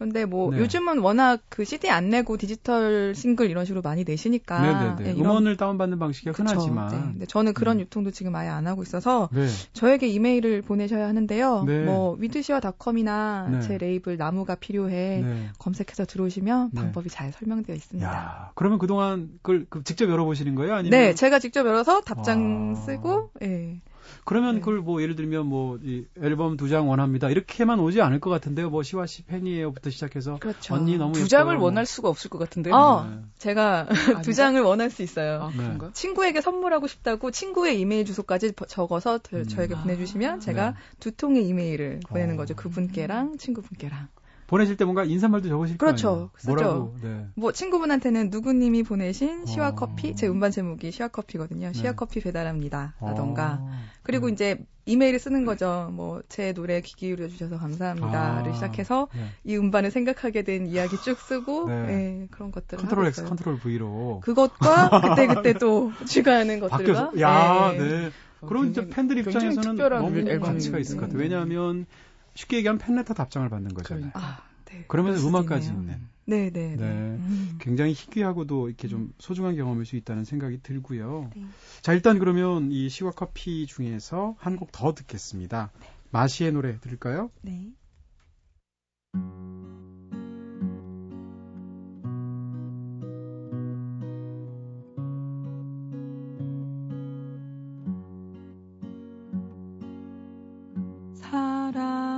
그런데 0.02 0.24
뭐 0.24 0.50
네. 0.50 0.58
요즘은 0.58 0.98
워낙 0.98 1.42
그 1.48 1.64
CD 1.64 1.88
안 1.88 2.10
내고 2.10 2.36
디지털 2.36 3.14
싱글 3.14 3.50
이런 3.50 3.64
식으로 3.64 3.82
많이 3.82 4.02
내시니까 4.02 4.60
네네네. 4.60 4.96
네, 4.96 5.12
이런 5.12 5.30
음원을 5.30 5.56
다운받는 5.56 6.00
방식이 6.00 6.30
그쵸. 6.30 6.42
흔하지만. 6.42 6.88
네. 6.88 6.98
근데 7.12 7.26
저는 7.26 7.54
그런 7.54 7.76
음. 7.76 7.82
유통도 7.82 8.10
지금 8.10 8.34
아예 8.34 8.48
안 8.48 8.66
하고 8.66 8.82
있어서 8.82 9.28
네. 9.32 9.46
저에게 9.74 10.08
이메일을 10.08 10.62
보내셔야 10.62 11.06
하는데요. 11.06 11.64
네. 11.68 11.84
뭐 11.84 12.16
위드시어닷컴이나 12.18 13.48
네. 13.52 13.60
제 13.60 13.78
레이블 13.78 14.16
나무가 14.16 14.56
필요해 14.56 15.22
네. 15.22 15.48
검색해서 15.58 16.04
들어오시면 16.06 16.70
네. 16.72 16.80
방법이 16.80 17.08
잘 17.08 17.30
설명되어 17.30 17.76
있습니다. 17.76 18.12
야, 18.12 18.50
그러면 18.56 18.80
그동안 18.80 19.30
그걸 19.42 19.66
그 19.68 19.84
직접 19.84 20.08
열어보시는 20.10 20.56
거예요? 20.56 20.74
아니면 20.74 20.98
네, 20.98 21.14
제가 21.14 21.38
직접 21.38 21.64
열어서 21.64 22.00
답장 22.00 22.70
와. 22.70 22.74
쓰고, 22.74 23.30
예. 23.42 23.80
그러면 24.24 24.54
네. 24.56 24.60
그걸 24.60 24.78
뭐 24.80 25.02
예를 25.02 25.16
들면 25.16 25.46
뭐 25.46 25.78
이 25.82 26.04
앨범 26.22 26.56
두 26.56 26.68
장 26.68 26.88
원합니다 26.88 27.28
이렇게만 27.28 27.80
오지 27.80 28.00
않을 28.02 28.20
것 28.20 28.30
같은데요. 28.30 28.70
뭐 28.70 28.82
시와 28.82 29.06
씨 29.06 29.24
팬이에요부터 29.24 29.90
시작해서 29.90 30.38
그렇죠. 30.38 30.74
언니 30.74 30.96
너무 30.96 31.12
두 31.12 31.26
장을 31.28 31.46
예뻐요. 31.46 31.58
뭐. 31.58 31.64
원할 31.66 31.86
수가 31.86 32.08
없을 32.08 32.30
것 32.30 32.38
같은데요. 32.38 32.74
어, 32.74 33.04
네. 33.04 33.16
제가 33.38 33.86
아닌가? 33.90 34.22
두 34.22 34.32
장을 34.32 34.60
원할 34.60 34.90
수 34.90 35.02
있어요. 35.02 35.42
아, 35.42 35.50
네. 35.50 35.56
그런가? 35.56 35.90
친구에게 35.92 36.40
선물하고 36.40 36.86
싶다고 36.86 37.30
친구의 37.32 37.80
이메일 37.80 38.04
주소까지 38.04 38.52
버- 38.52 38.66
적어서 38.66 39.18
저- 39.18 39.38
음. 39.38 39.44
저에게 39.48 39.74
보내주시면 39.74 40.40
제가 40.40 40.70
네. 40.70 40.76
두 41.00 41.10
통의 41.10 41.46
이메일을 41.48 42.00
보내는 42.08 42.34
어. 42.34 42.38
거죠. 42.38 42.54
그분께랑 42.54 43.38
친구분께랑. 43.38 44.08
보내실 44.52 44.76
때 44.76 44.84
뭔가 44.84 45.02
인사말도 45.04 45.48
적으실 45.48 45.78
그렇죠. 45.78 46.06
거 46.08 46.12
아니에요. 46.12 46.30
쓰죠. 46.36 46.52
뭐라고? 46.52 46.94
네. 47.02 47.26
뭐 47.36 47.52
친구분한테는 47.52 48.28
누구님이 48.28 48.82
보내신 48.82 49.46
시와 49.46 49.68
어. 49.68 49.74
커피 49.74 50.14
제 50.14 50.28
음반 50.28 50.50
제목이 50.50 50.90
시와 50.92 51.08
커피거든요. 51.08 51.72
시와 51.72 51.92
네. 51.92 51.96
커피 51.96 52.20
배달합니다. 52.20 52.94
라던가 53.00 53.58
어. 53.62 53.70
그리고 54.02 54.26
음. 54.26 54.32
이제 54.34 54.58
이메일을 54.84 55.18
쓰는 55.20 55.46
거죠. 55.46 55.88
뭐 55.94 56.20
제 56.28 56.52
노래 56.52 56.82
귀 56.82 56.94
기울여 56.94 57.28
주셔서 57.28 57.56
감사합니다를 57.56 58.50
아. 58.50 58.54
시작해서 58.54 59.08
네. 59.14 59.24
이 59.44 59.56
음반을 59.56 59.90
생각하게 59.90 60.42
된 60.42 60.66
이야기 60.66 60.96
쭉 61.02 61.18
쓰고 61.18 61.68
네. 61.68 61.74
예, 61.88 62.26
그런 62.30 62.52
것들을 62.52 62.82
컨트롤 62.82 63.06
X. 63.06 63.24
컨트롤 63.24 63.58
V로 63.58 64.20
그것과 64.22 65.00
그때 65.00 65.26
그때 65.28 65.52
또 65.54 65.92
추가하는 66.06 66.60
것들과 66.60 66.76
바뀌어서 67.10 67.20
야, 67.20 67.70
예. 67.74 67.78
네. 67.78 68.10
어, 68.42 68.46
그런 68.46 68.68
이제 68.70 68.82
굉장히- 68.82 68.94
팬들 68.94 69.18
입장에서는 69.18 69.62
특별한 69.62 70.02
너무 70.02 70.40
가치가 70.40 70.78
있을 70.78 70.96
것 70.96 71.02
같아요. 71.04 71.16
네. 71.16 71.24
왜냐하면 71.24 71.86
쉽게 72.34 72.58
얘기하면 72.58 72.78
팬레터 72.78 73.14
답장을 73.14 73.48
받는 73.48 73.74
거잖아요. 73.74 74.10
아, 74.14 74.42
네. 74.66 74.84
그러면서 74.88 75.18
수도 75.18 75.28
음악까지. 75.30 75.68
있는 75.68 75.86
네, 76.24 76.50
네, 76.50 76.50
네. 76.50 76.76
네. 76.76 76.84
음. 76.86 77.58
굉장히 77.60 77.92
희귀하고도 77.92 78.68
이렇게 78.68 78.86
좀 78.88 79.12
소중한 79.18 79.56
경험일 79.56 79.84
수 79.84 79.96
있다는 79.96 80.24
생각이 80.24 80.60
들고요. 80.62 81.30
네. 81.34 81.44
자, 81.82 81.92
일단 81.92 82.18
그러면 82.18 82.70
이 82.70 82.88
시와 82.88 83.10
커피 83.10 83.66
중에서 83.66 84.36
한 84.38 84.56
곡 84.56 84.70
더 84.72 84.94
듣겠습니다. 84.94 85.72
마시의 86.10 86.52
노래 86.52 86.78
들을까요? 86.80 87.30
네. 87.42 87.72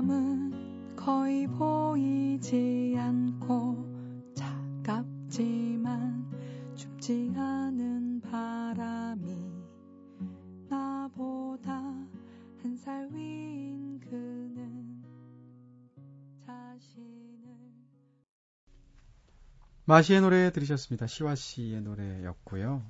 사람은 0.04 0.96
거의 0.96 1.46
보이지 1.46 2.94
않고 2.98 4.32
차갑지만 4.34 6.26
춥지 6.74 7.32
않은 7.36 8.20
바람이 8.20 9.24
나보다 10.68 11.72
한 12.62 12.76
살 12.76 13.08
위인 13.12 13.98
그는 14.00 15.02
자신을 16.44 17.56
마시의 19.86 20.20
노래 20.20 20.50
들으셨습니다. 20.52 21.06
시와 21.06 21.34
씨의 21.34 21.80
노래였고요. 21.80 22.82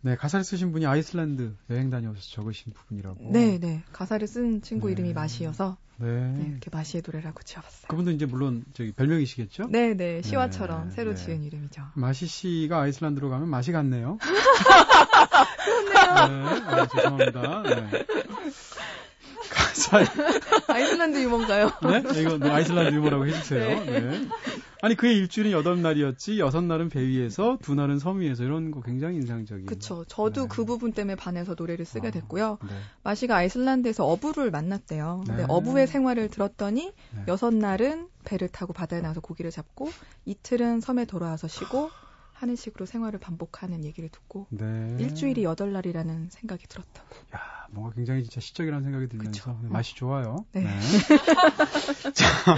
네, 0.00 0.14
가사를 0.16 0.44
쓰신 0.44 0.72
분이 0.72 0.86
아이슬란드 0.86 1.54
여행 1.70 1.90
다녀오셔서 1.90 2.30
적으신 2.30 2.72
부분이라고. 2.72 3.30
네, 3.32 3.58
네. 3.58 3.82
가사를 3.92 4.26
쓴 4.28 4.62
친구 4.62 4.86
네. 4.86 4.92
이름이 4.92 5.12
마시여서 5.12 5.76
네. 5.96 6.06
네, 6.06 6.46
이렇게 6.50 6.70
마시의 6.70 7.02
노래라고 7.04 7.42
지어봤어요. 7.42 7.88
그분도 7.88 8.12
이제 8.12 8.24
물론 8.24 8.64
저기 8.72 8.92
별명이시겠죠? 8.92 9.66
네, 9.70 9.94
네. 9.94 10.22
시와처럼 10.22 10.90
네, 10.90 10.94
새로 10.94 11.14
네. 11.14 11.16
지은 11.16 11.42
이름이죠. 11.42 11.82
마시 11.94 12.26
씨가 12.26 12.82
아이슬란드로 12.82 13.28
가면 13.28 13.48
맛이 13.48 13.72
갔네요. 13.72 14.18
그렇네요. 15.64 16.48
네, 16.48 16.76
네, 16.76 16.86
죄송합니다. 16.94 17.62
네. 17.62 18.06
가사에 19.78 20.04
아이슬란드 20.66 21.22
유머인가요? 21.22 21.70
네? 21.82 22.20
이거 22.20 22.38
네, 22.38 22.50
아이슬란드 22.50 22.94
유머라고 22.94 23.26
해주세요. 23.26 23.84
네. 23.84 24.28
아니 24.82 24.94
그의 24.94 25.16
일주일은 25.16 25.52
여덟 25.52 25.80
날이었지 25.80 26.38
여섯 26.38 26.62
날은 26.62 26.88
배 26.88 27.00
위에서 27.00 27.58
두 27.62 27.74
날은 27.74 27.98
섬 27.98 28.20
위에서 28.20 28.44
이런 28.44 28.70
거 28.70 28.80
굉장히 28.80 29.16
인상적이에요. 29.16 29.66
그쵸. 29.66 30.04
저도 30.06 30.42
네. 30.42 30.48
그 30.48 30.64
부분 30.64 30.92
때문에 30.92 31.14
반해서 31.14 31.54
노래를 31.56 31.84
쓰게 31.84 32.08
아, 32.08 32.10
됐고요. 32.10 32.58
네. 32.62 32.74
마시가 33.04 33.36
아이슬란드에서 33.36 34.04
어부를 34.04 34.50
만났대요. 34.50 35.22
근데 35.26 35.42
네. 35.42 35.46
어부의 35.48 35.86
생활을 35.86 36.28
들었더니 36.28 36.92
네. 37.14 37.24
여섯 37.28 37.54
날은 37.54 38.08
배를 38.24 38.48
타고 38.48 38.72
바다에 38.72 39.00
나가서 39.00 39.20
고기를 39.20 39.50
잡고 39.50 39.90
이틀은 40.26 40.80
섬에 40.80 41.06
돌아와서 41.06 41.48
쉬고 41.48 41.90
하는 42.38 42.54
식으로 42.54 42.86
생활을 42.86 43.18
반복하는 43.18 43.84
얘기를 43.84 44.08
듣고 44.08 44.46
네. 44.50 44.96
일주일이 45.00 45.42
여덟 45.42 45.72
날이라는 45.72 46.28
생각이 46.30 46.68
들었다고. 46.68 47.16
야, 47.34 47.66
뭔가 47.70 47.92
굉장히 47.94 48.22
진짜 48.22 48.40
시적이라는 48.40 48.84
생각이 48.84 49.08
들면서 49.08 49.30
그쵸. 49.30 49.58
네, 49.62 49.68
맛이 49.68 49.96
좋아요. 49.96 50.44
네. 50.52 50.62
자, 52.14 52.54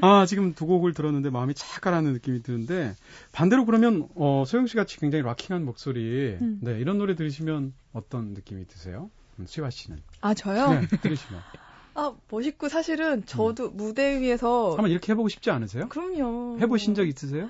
아 0.00 0.26
지금 0.26 0.52
두 0.54 0.66
곡을 0.66 0.94
들었는데 0.94 1.30
마음이 1.30 1.54
착 1.54 1.80
가라앉는 1.82 2.12
느낌이 2.14 2.42
드는데 2.42 2.96
반대로 3.30 3.64
그러면 3.66 4.08
어, 4.16 4.42
소영 4.44 4.66
씨 4.66 4.74
같이 4.74 4.98
굉장히 4.98 5.22
락킹한 5.22 5.64
목소리, 5.64 6.36
음. 6.40 6.58
네 6.60 6.72
이런 6.80 6.98
노래 6.98 7.14
들으시면 7.14 7.72
어떤 7.92 8.34
느낌이 8.34 8.66
드세요? 8.66 9.10
음, 9.38 9.46
시화 9.46 9.70
씨는? 9.70 10.02
아 10.22 10.34
저요? 10.34 10.70
네, 10.70 10.86
들으시면 10.88 11.40
아 11.94 12.14
멋있고 12.30 12.68
사실은 12.68 13.24
저도 13.26 13.70
무대 13.70 14.20
위에서 14.20 14.70
한번 14.70 14.90
이렇게 14.90 15.12
해보고 15.12 15.28
싶지 15.28 15.52
않으세요? 15.52 15.88
그럼요. 15.88 16.58
해보신 16.58 16.96
적 16.96 17.06
있으세요? 17.06 17.48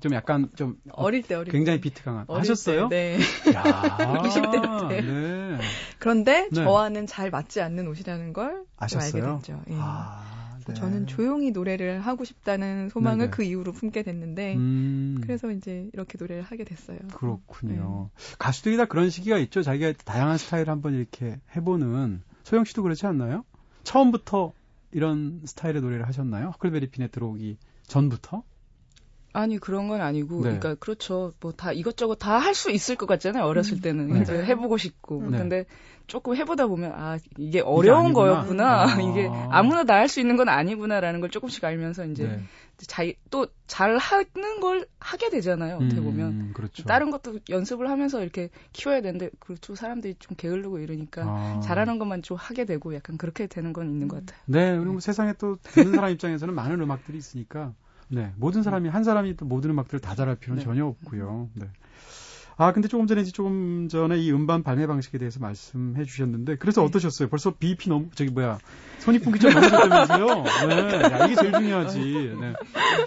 좀 0.00 0.12
약간 0.14 0.48
좀 0.56 0.76
어, 0.92 1.02
어릴 1.04 1.22
때 1.22 1.34
어릴 1.34 1.52
굉장히 1.52 1.78
때. 1.78 1.82
비트 1.88 2.02
강한 2.04 2.26
하셨어요? 2.28 2.88
때, 2.88 3.18
네. 3.18 3.52
야, 3.54 3.62
20대 4.22 4.88
때. 4.88 5.00
네. 5.00 5.58
그런데 5.98 6.48
네. 6.52 6.64
저와는 6.64 7.06
잘 7.06 7.30
맞지 7.30 7.60
않는 7.60 7.88
옷이라는 7.88 8.32
걸 8.32 8.64
아셨어요? 8.76 9.24
알게 9.24 9.36
됐죠. 9.38 9.62
예. 9.70 9.74
아, 9.78 10.58
네. 10.66 10.74
저는 10.74 11.06
조용히 11.06 11.50
노래를 11.52 12.00
하고 12.00 12.24
싶다는 12.24 12.88
소망을 12.90 13.18
네네. 13.26 13.30
그 13.30 13.42
이후로 13.44 13.72
품게 13.72 14.02
됐는데 14.02 14.56
음. 14.56 15.18
그래서 15.22 15.50
이제 15.50 15.88
이렇게 15.92 16.18
노래를 16.18 16.42
하게 16.42 16.64
됐어요. 16.64 16.98
그렇군요. 17.14 18.10
네. 18.14 18.36
가수들이 18.38 18.76
다 18.76 18.84
그런 18.86 19.08
시기가 19.10 19.38
있죠. 19.38 19.62
자기가 19.62 19.92
다양한 20.04 20.38
스타일을 20.38 20.68
한번 20.70 20.94
이렇게 20.94 21.38
해보는. 21.56 22.22
소영 22.44 22.64
씨도 22.64 22.82
그렇지 22.82 23.06
않나요? 23.06 23.44
처음부터 23.84 24.52
이런 24.92 25.40
스타일의 25.44 25.80
노래를 25.82 26.06
하셨나요? 26.06 26.48
허클베리 26.50 26.90
핀에 26.90 27.08
들어오기 27.08 27.56
전부터? 27.86 28.42
아니 29.36 29.58
그런 29.58 29.86
건 29.88 30.00
아니고 30.00 30.36
네. 30.36 30.42
그러니까 30.42 30.74
그렇죠 30.76 31.32
뭐 31.40 31.52
다 31.52 31.72
이것저것 31.72 32.16
다 32.16 32.38
할 32.38 32.54
수 32.54 32.70
있을 32.70 32.96
것 32.96 33.06
같잖아요 33.06 33.44
어렸을 33.44 33.80
때는 33.80 34.08
네. 34.12 34.20
이제 34.22 34.32
해보고 34.44 34.76
싶고 34.78 35.18
음. 35.20 35.30
네. 35.32 35.38
근데 35.38 35.64
조금 36.06 36.36
해보다 36.36 36.66
보면 36.68 36.92
아 36.94 37.18
이게 37.36 37.60
어려운 37.60 38.06
아니구나. 38.06 38.14
거였구나 38.14 38.82
아. 38.84 38.86
이게 39.02 39.28
아무나 39.50 39.84
다 39.84 39.94
할 39.96 40.08
수 40.08 40.20
있는 40.20 40.36
건 40.36 40.48
아니구나라는 40.48 41.20
걸 41.20 41.30
조금씩 41.30 41.64
알면서 41.64 42.06
이제 42.06 42.24
네. 42.28 42.42
또잘 43.30 43.96
하는 43.98 44.60
걸 44.60 44.86
하게 45.00 45.30
되잖아요 45.30 45.76
어떻게 45.76 46.00
보면 46.00 46.28
음, 46.32 46.50
그렇죠. 46.54 46.84
다른 46.84 47.10
것도 47.10 47.40
연습을 47.48 47.90
하면서 47.90 48.22
이렇게 48.22 48.50
키워야 48.72 49.00
되는데 49.00 49.30
그렇죠 49.40 49.74
사람들이 49.74 50.14
좀 50.18 50.36
게으르고 50.36 50.78
이러니까 50.78 51.22
아. 51.26 51.60
잘하는 51.64 51.98
것만 51.98 52.22
좀 52.22 52.36
하게 52.36 52.64
되고 52.64 52.94
약간 52.94 53.16
그렇게 53.18 53.46
되는 53.46 53.72
건 53.72 53.88
있는 53.90 54.08
것 54.08 54.24
같아요. 54.24 54.40
네, 54.46 54.78
그리고 54.78 55.00
세상에 55.00 55.32
또 55.38 55.56
듣는 55.62 55.92
사람 55.94 56.10
입장에서는 56.10 56.54
많은 56.54 56.80
음악들이 56.80 57.16
있으니까, 57.18 57.72
네, 58.08 58.32
모든 58.36 58.62
사람이, 58.62 58.88
한 58.88 59.04
사람이 59.04 59.36
또 59.36 59.44
모든 59.46 59.70
음악들을 59.70 60.00
다 60.00 60.14
잘할 60.14 60.36
필요는 60.36 60.60
네. 60.60 60.64
전혀 60.64 60.86
없고요. 60.86 61.48
네. 61.54 61.66
아, 62.58 62.72
근데 62.72 62.88
조금 62.88 63.06
전에, 63.06 63.22
조금 63.24 63.86
전에 63.88 64.16
이 64.18 64.32
음반 64.32 64.62
발매 64.62 64.86
방식에 64.86 65.18
대해서 65.18 65.40
말씀해 65.40 66.04
주셨는데, 66.04 66.56
그래서 66.56 66.80
네. 66.80 66.86
어떠셨어요? 66.86 67.28
벌써 67.28 67.50
BP 67.50 67.90
넘, 67.90 68.10
저기 68.14 68.30
뭐야, 68.30 68.56
손익분기점 69.00 69.52
넘으셨다면서요? 69.52 70.26
네, 70.66 71.02
야, 71.02 71.26
이게 71.26 71.34
제일 71.36 71.52
중요하지. 71.52 71.98
네. 72.40 72.54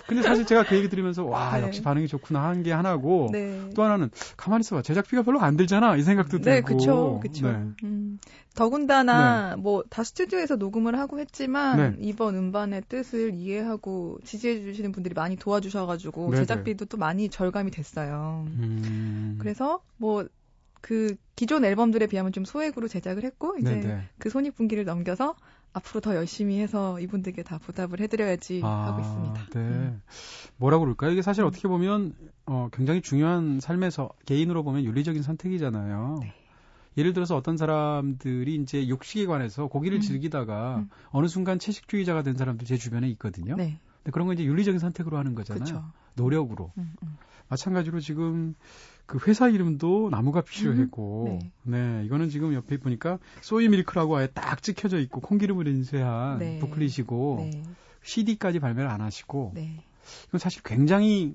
근데 0.06 0.22
사실 0.22 0.46
제가 0.46 0.66
그 0.66 0.76
얘기 0.76 0.88
들으면서, 0.88 1.26
와, 1.26 1.58
네. 1.58 1.64
역시 1.64 1.82
반응이 1.82 2.08
좋구나 2.08 2.44
한 2.44 2.62
게 2.62 2.72
하나고, 2.72 3.30
네. 3.32 3.70
또 3.76 3.82
하나는, 3.82 4.12
가만히 4.38 4.62
있어봐. 4.62 4.84
제작비가 4.84 5.24
별로 5.24 5.40
안 5.42 5.58
들잖아. 5.58 5.96
이 5.96 6.04
생각도 6.04 6.38
들고. 6.38 6.46
네, 6.50 6.62
그쵸, 6.62 7.20
그쵸. 7.20 7.48
네. 7.48 7.64
음, 7.86 8.20
더군다나 8.56 9.56
뭐다 9.58 10.04
스튜디오에서 10.04 10.56
녹음을 10.56 10.98
하고 11.00 11.20
했지만 11.20 11.78
네. 11.78 11.96
이번 12.00 12.36
음반의 12.36 12.84
뜻을 12.90 13.34
이해하고 13.34 14.20
지지해 14.24 14.62
주시는 14.62 14.92
분들이 14.92 15.14
많이 15.14 15.36
도와주셔가지고 15.36 16.32
네네. 16.32 16.42
제작비도 16.42 16.86
또 16.86 16.98
많이 16.98 17.30
절감이 17.30 17.72
됐어요. 17.72 18.46
음. 18.48 19.38
그래서 19.40 19.82
뭐 19.98 20.28
그 20.82 21.16
기존 21.36 21.66
앨범들에 21.66 22.08
비하면 22.08 22.32
좀 22.32 22.46
소액으로 22.46 22.88
제작을 22.88 23.24
했고 23.24 23.58
이제 23.58 23.76
네네. 23.80 24.10
그 24.18 24.30
손익분기를 24.30 24.86
넘겨서 24.86 25.36
앞으로 25.74 26.02
더 26.02 26.16
열심히 26.16 26.60
해서 26.60 27.00
이분들께 27.00 27.44
다 27.44 27.60
보답을 27.60 28.00
해드려야지 28.00 28.62
하고 28.62 29.02
있습니다. 29.02 29.46
네. 29.54 29.60
음. 29.60 30.02
뭐라고 30.58 30.86
그럴까요? 30.86 31.12
이게 31.12 31.22
사실 31.22 31.44
어떻게 31.44 31.68
보면 31.68 32.16
어, 32.46 32.70
굉장히 32.72 33.02
중요한 33.02 33.60
삶에서 33.60 34.10
개인으로 34.26 34.64
보면 34.64 34.84
윤리적인 34.84 35.22
선택이잖아요. 35.22 36.20
네. 36.22 36.34
예를 37.00 37.14
들어서 37.14 37.36
어떤 37.36 37.58
사람들이 37.58 38.56
이제 38.56 38.88
육식에 38.88 39.26
관해서 39.26 39.68
고기를 39.68 40.00
음. 40.00 40.02
즐기다가 40.02 40.80
음. 40.80 40.90
어느 41.10 41.28
순간 41.28 41.58
채식주의자가 41.58 42.24
된 42.24 42.36
사람들 42.36 42.68
제 42.68 42.78
주변에 42.78 43.08
있거든요. 43.12 43.56
네, 43.56 43.80
근데 43.98 44.12
그런 44.12 44.28
건 44.28 44.36
이제 44.36 44.44
윤리적인 44.44 44.80
선택으로 44.80 45.18
하는 45.18 45.34
거잖아요. 45.34 45.64
그렇죠. 45.64 45.92
노력으로. 46.16 46.72
음, 46.78 46.94
음. 47.02 47.18
마찬가지로 47.48 48.00
지금 48.00 48.54
그 49.06 49.18
회사 49.28 49.50
이름도 49.50 50.10
나무가 50.12 50.42
필요하고 50.42 51.40
네. 51.40 51.52
네. 51.64 52.06
이거는 52.06 52.30
지금 52.30 52.54
옆에 52.54 52.78
보니까 52.78 53.18
소이 53.42 53.68
밀크라고 53.70 54.18
아예 54.18 54.28
딱 54.28 54.62
찍혀져 54.62 55.00
있고 55.00 55.22
콩기름을 55.22 55.68
인쇄한 55.68 56.38
네. 56.38 56.60
부클릿이고 56.60 57.38
네, 57.40 57.64
CD까지 58.04 58.60
발매를 58.60 58.90
안 58.90 59.02
하시고 59.02 59.54
네. 59.56 59.84
이건 60.28 60.40
사실 60.40 60.62
굉장히 60.64 61.34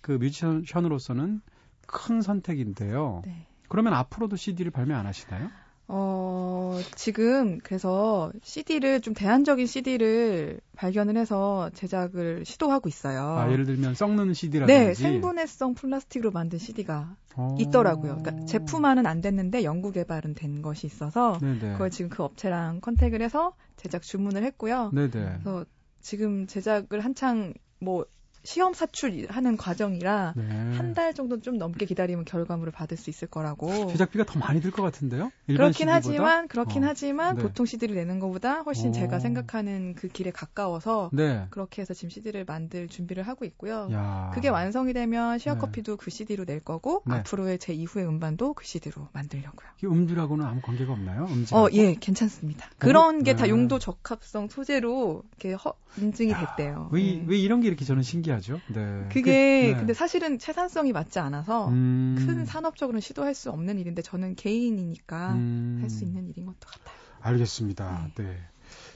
그 0.00 0.12
뮤지션으로서는 0.12 1.42
큰 1.86 2.22
선택인데요. 2.22 3.22
네. 3.24 3.46
그러면 3.72 3.94
앞으로도 3.94 4.36
CD를 4.36 4.70
발매 4.70 4.92
안 4.92 5.06
하시나요? 5.06 5.50
어, 5.88 6.78
지금 6.94 7.58
그래서 7.58 8.30
CD를 8.42 9.00
좀 9.00 9.14
대안적인 9.14 9.64
CD를 9.64 10.60
발견을 10.76 11.16
해서 11.16 11.70
제작을 11.72 12.44
시도하고 12.44 12.90
있어요. 12.90 13.22
아, 13.22 13.50
예를 13.50 13.64
들면 13.64 13.94
썩는 13.94 14.34
CD라든지. 14.34 14.78
네, 14.78 14.92
생분해성 14.92 15.72
플라스틱으로 15.72 16.32
만든 16.32 16.58
CD가 16.58 17.16
어. 17.36 17.56
있더라고요. 17.58 18.18
그러니까 18.18 18.44
제품화는 18.44 19.06
안 19.06 19.22
됐는데 19.22 19.64
연구 19.64 19.90
개발은 19.90 20.34
된 20.34 20.60
것이 20.60 20.86
있어서 20.86 21.38
네네. 21.40 21.72
그걸 21.72 21.88
지금 21.88 22.10
그 22.10 22.22
업체랑 22.22 22.82
컨택을 22.82 23.22
해서 23.22 23.54
제작 23.76 24.02
주문을 24.02 24.44
했고요. 24.44 24.90
네네. 24.92 25.10
그래서 25.10 25.64
지금 26.02 26.46
제작을 26.46 27.00
한창 27.00 27.54
뭐 27.80 28.04
시험 28.44 28.74
사출하는 28.74 29.56
과정이라 29.56 30.34
네. 30.36 30.42
한달 30.76 31.14
정도 31.14 31.40
좀 31.40 31.58
넘게 31.58 31.86
기다리면 31.86 32.24
결과물을 32.24 32.72
받을 32.72 32.96
수 32.96 33.08
있을 33.10 33.28
거라고. 33.28 33.86
제작비가 33.88 34.24
더 34.24 34.38
많이 34.40 34.60
들 34.60 34.72
것 34.72 34.82
같은데요? 34.82 35.30
그렇긴 35.46 35.72
CD보다? 35.72 35.94
하지만 35.94 36.48
그렇긴 36.48 36.82
어. 36.82 36.88
하지만 36.88 37.36
네. 37.36 37.42
보통 37.42 37.66
CD를 37.66 37.94
내는 37.94 38.18
것보다 38.18 38.62
훨씬 38.62 38.88
오. 38.88 38.92
제가 38.92 39.20
생각하는 39.20 39.94
그 39.94 40.08
길에 40.08 40.30
가까워서 40.32 41.10
네. 41.12 41.46
그렇게 41.50 41.82
해서 41.82 41.94
지금 41.94 42.10
CD를 42.10 42.44
만들 42.44 42.88
준비를 42.88 43.22
하고 43.24 43.44
있고요. 43.44 43.88
야. 43.92 44.30
그게 44.34 44.48
완성이 44.48 44.92
되면 44.92 45.32
네. 45.34 45.38
시어커피도 45.38 45.96
그 45.98 46.10
CD로 46.10 46.44
낼 46.44 46.58
거고 46.60 47.02
네. 47.06 47.16
앞으로의 47.16 47.58
제 47.58 47.72
이후의 47.72 48.06
음반도 48.06 48.54
그 48.54 48.64
CD로 48.64 49.08
만들려고요. 49.12 49.68
이게 49.78 49.86
음주라고는 49.86 50.44
아무 50.44 50.60
관계가 50.62 50.92
없나요? 50.92 51.26
음주. 51.30 51.54
어, 51.56 51.68
예, 51.72 51.94
괜찮습니다. 51.94 52.68
그런 52.78 53.22
게다 53.22 53.44
네. 53.44 53.50
용도 53.50 53.78
적합성 53.78 54.48
소재로 54.48 55.22
이렇게 55.38 55.52
허- 55.54 55.74
인증이 55.98 56.32
됐대요. 56.34 56.88
왜, 56.90 57.02
예. 57.04 57.24
왜 57.26 57.36
이런 57.38 57.60
게 57.60 57.68
이렇게 57.68 57.84
저는 57.84 58.02
신기 58.02 58.31
하죠? 58.32 58.60
네. 58.68 59.08
그게 59.10 59.22
그, 59.22 59.72
네. 59.72 59.74
근데 59.76 59.94
사실은 59.94 60.38
채산성이 60.38 60.92
맞지 60.92 61.18
않아서 61.18 61.68
음. 61.68 62.16
큰 62.18 62.44
산업적으로는 62.44 63.00
시도할 63.00 63.34
수 63.34 63.50
없는 63.50 63.78
일인데 63.78 64.02
저는 64.02 64.34
개인이니까 64.36 65.34
음. 65.34 65.78
할수 65.80 66.04
있는 66.04 66.28
일인 66.28 66.46
것도 66.46 66.58
같아요. 66.60 66.96
알겠습니다. 67.20 68.10
네. 68.16 68.38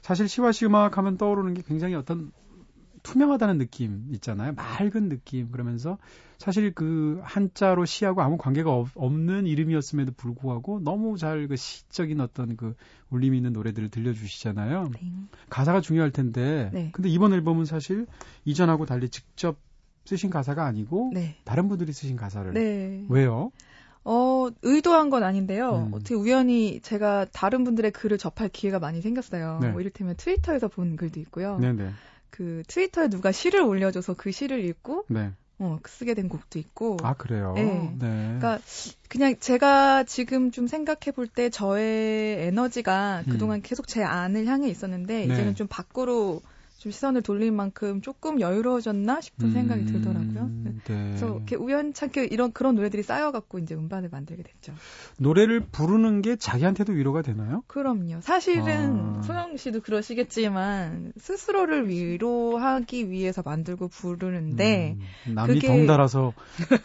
사실 0.03 0.29
시와 0.29 0.53
시 0.53 0.67
음악 0.67 0.99
하면 0.99 1.17
떠오르는 1.17 1.55
게 1.55 1.63
굉장히 1.67 1.95
어떤 1.95 2.33
투명하다는 3.07 3.59
느낌 3.59 4.09
있잖아요. 4.15 4.53
맑은 4.55 5.09
느낌. 5.09 5.53
그러면서 5.53 5.97
사실 6.39 6.73
그 6.75 7.21
한자로 7.23 7.85
시하고 7.85 8.21
아무 8.21 8.37
관계가 8.37 8.73
없, 8.73 8.89
없는 8.97 9.47
이름이었음에도 9.47 10.13
불구하고 10.17 10.81
너무 10.81 11.17
잘 11.17 11.47
그 11.47 11.55
시적인 11.55 12.21
어떤 12.21 12.57
그 12.57 12.75
울림 13.11 13.35
있는 13.35 13.53
노래들을 13.53 13.91
들려주시잖아요. 13.91 14.91
네. 14.93 15.13
가사가 15.49 15.81
중요할 15.81 16.11
텐데. 16.11 16.71
네. 16.73 16.91
근데 16.93 17.09
이번 17.09 17.33
앨범은 17.33 17.65
사실 17.65 18.07
이전하고 18.45 18.87
달리 18.87 19.09
직접 19.09 19.57
쓰신 20.05 20.31
가사가 20.31 20.65
아니고 20.65 21.13
네. 21.15 21.37
다른 21.45 21.69
분들이 21.69 21.93
쓰신 21.93 22.17
가사를. 22.17 22.55
네. 22.55 23.05
왜요? 23.09 23.53
어, 24.03 24.49
의도한 24.63 25.11
건 25.11 25.23
아닌데요. 25.23 25.89
음. 25.89 25.95
어떻게 25.95 26.15
우연히 26.15 26.81
제가 26.81 27.27
다른 27.33 27.63
분들의 27.63 27.93
글을 27.93 28.19
접할 28.19 28.49
기회가 28.49 28.81
많이 28.81 29.01
생겼어요. 29.01 29.61
네. 29.63 29.69
뭐 29.71 29.81
이를테면 29.81 30.17
트위터에서 30.17 30.67
본 30.69 30.97
글도 30.97 31.21
있고요. 31.21 31.59
네네. 31.59 31.91
그 32.31 32.63
트위터에 32.69 33.09
누가 33.09 33.33
시를 33.33 33.63
올려줘서 33.63 34.15
그 34.15 34.33
시를 34.33 34.65
읽고 34.65 35.05
네. 35.09 35.33
어, 35.59 35.79
쓰게 35.87 36.15
된 36.15 36.29
곡도 36.29 36.59
있고. 36.59 36.99
아 37.03 37.15
그래요. 37.15 37.55
네. 37.55 37.65
네. 37.99 38.37
그러니까 38.39 38.59
그냥 39.09 39.37
제가 39.41 40.05
지금 40.05 40.51
좀 40.51 40.67
생각해 40.67 41.13
볼 41.15 41.29
때 41.29 41.49
저의 41.49 42.47
에너지가 42.47 43.25
음. 43.27 43.33
그동안 43.33 43.63
계속 43.63 43.89
제 43.89 44.03
안을 44.03 44.47
향해 44.47 44.69
있었는데 44.69 45.27
네. 45.27 45.33
이제는 45.33 45.55
좀 45.55 45.67
밖으로 45.67 46.43
좀 46.87 46.93
시선을 46.93 47.23
돌릴 47.23 47.51
만큼 47.51 48.01
조금 48.01 48.41
여유로워졌나 48.41 49.21
싶은 49.21 49.51
생각이 49.53 49.87
들더라고요. 49.87 50.33
네. 50.35 50.41
음, 50.41 50.81
네. 50.85 51.05
그래서 51.09 51.35
이렇게 51.35 51.57
우연찮게 51.57 52.27
이런 52.27 52.53
그런 52.53 52.77
노래들이 52.77 53.03
쌓여갖고 53.03 53.59
이제 53.59 53.75
음반을 53.75 54.09
만들게 54.09 54.45
됐죠. 54.45 54.73
노래를 55.19 55.59
부르는 55.73 56.23
게 56.23 56.37
자기한테도 56.37 56.93
위로가 56.93 57.23
되나요? 57.23 57.65
그럼요. 57.67 58.21
사실은 58.21 59.17
아. 59.19 59.23
소영 59.23 59.57
씨도 59.57 59.81
그러시겠지만 59.81 61.13
스스로를 61.19 61.89
위로하기 61.89 63.11
위해서 63.11 63.43
만들고 63.45 63.89
부르는데 63.89 64.97
음, 65.27 65.35
남이 65.35 65.55
그게- 65.55 65.67
덩달아서 65.67 66.35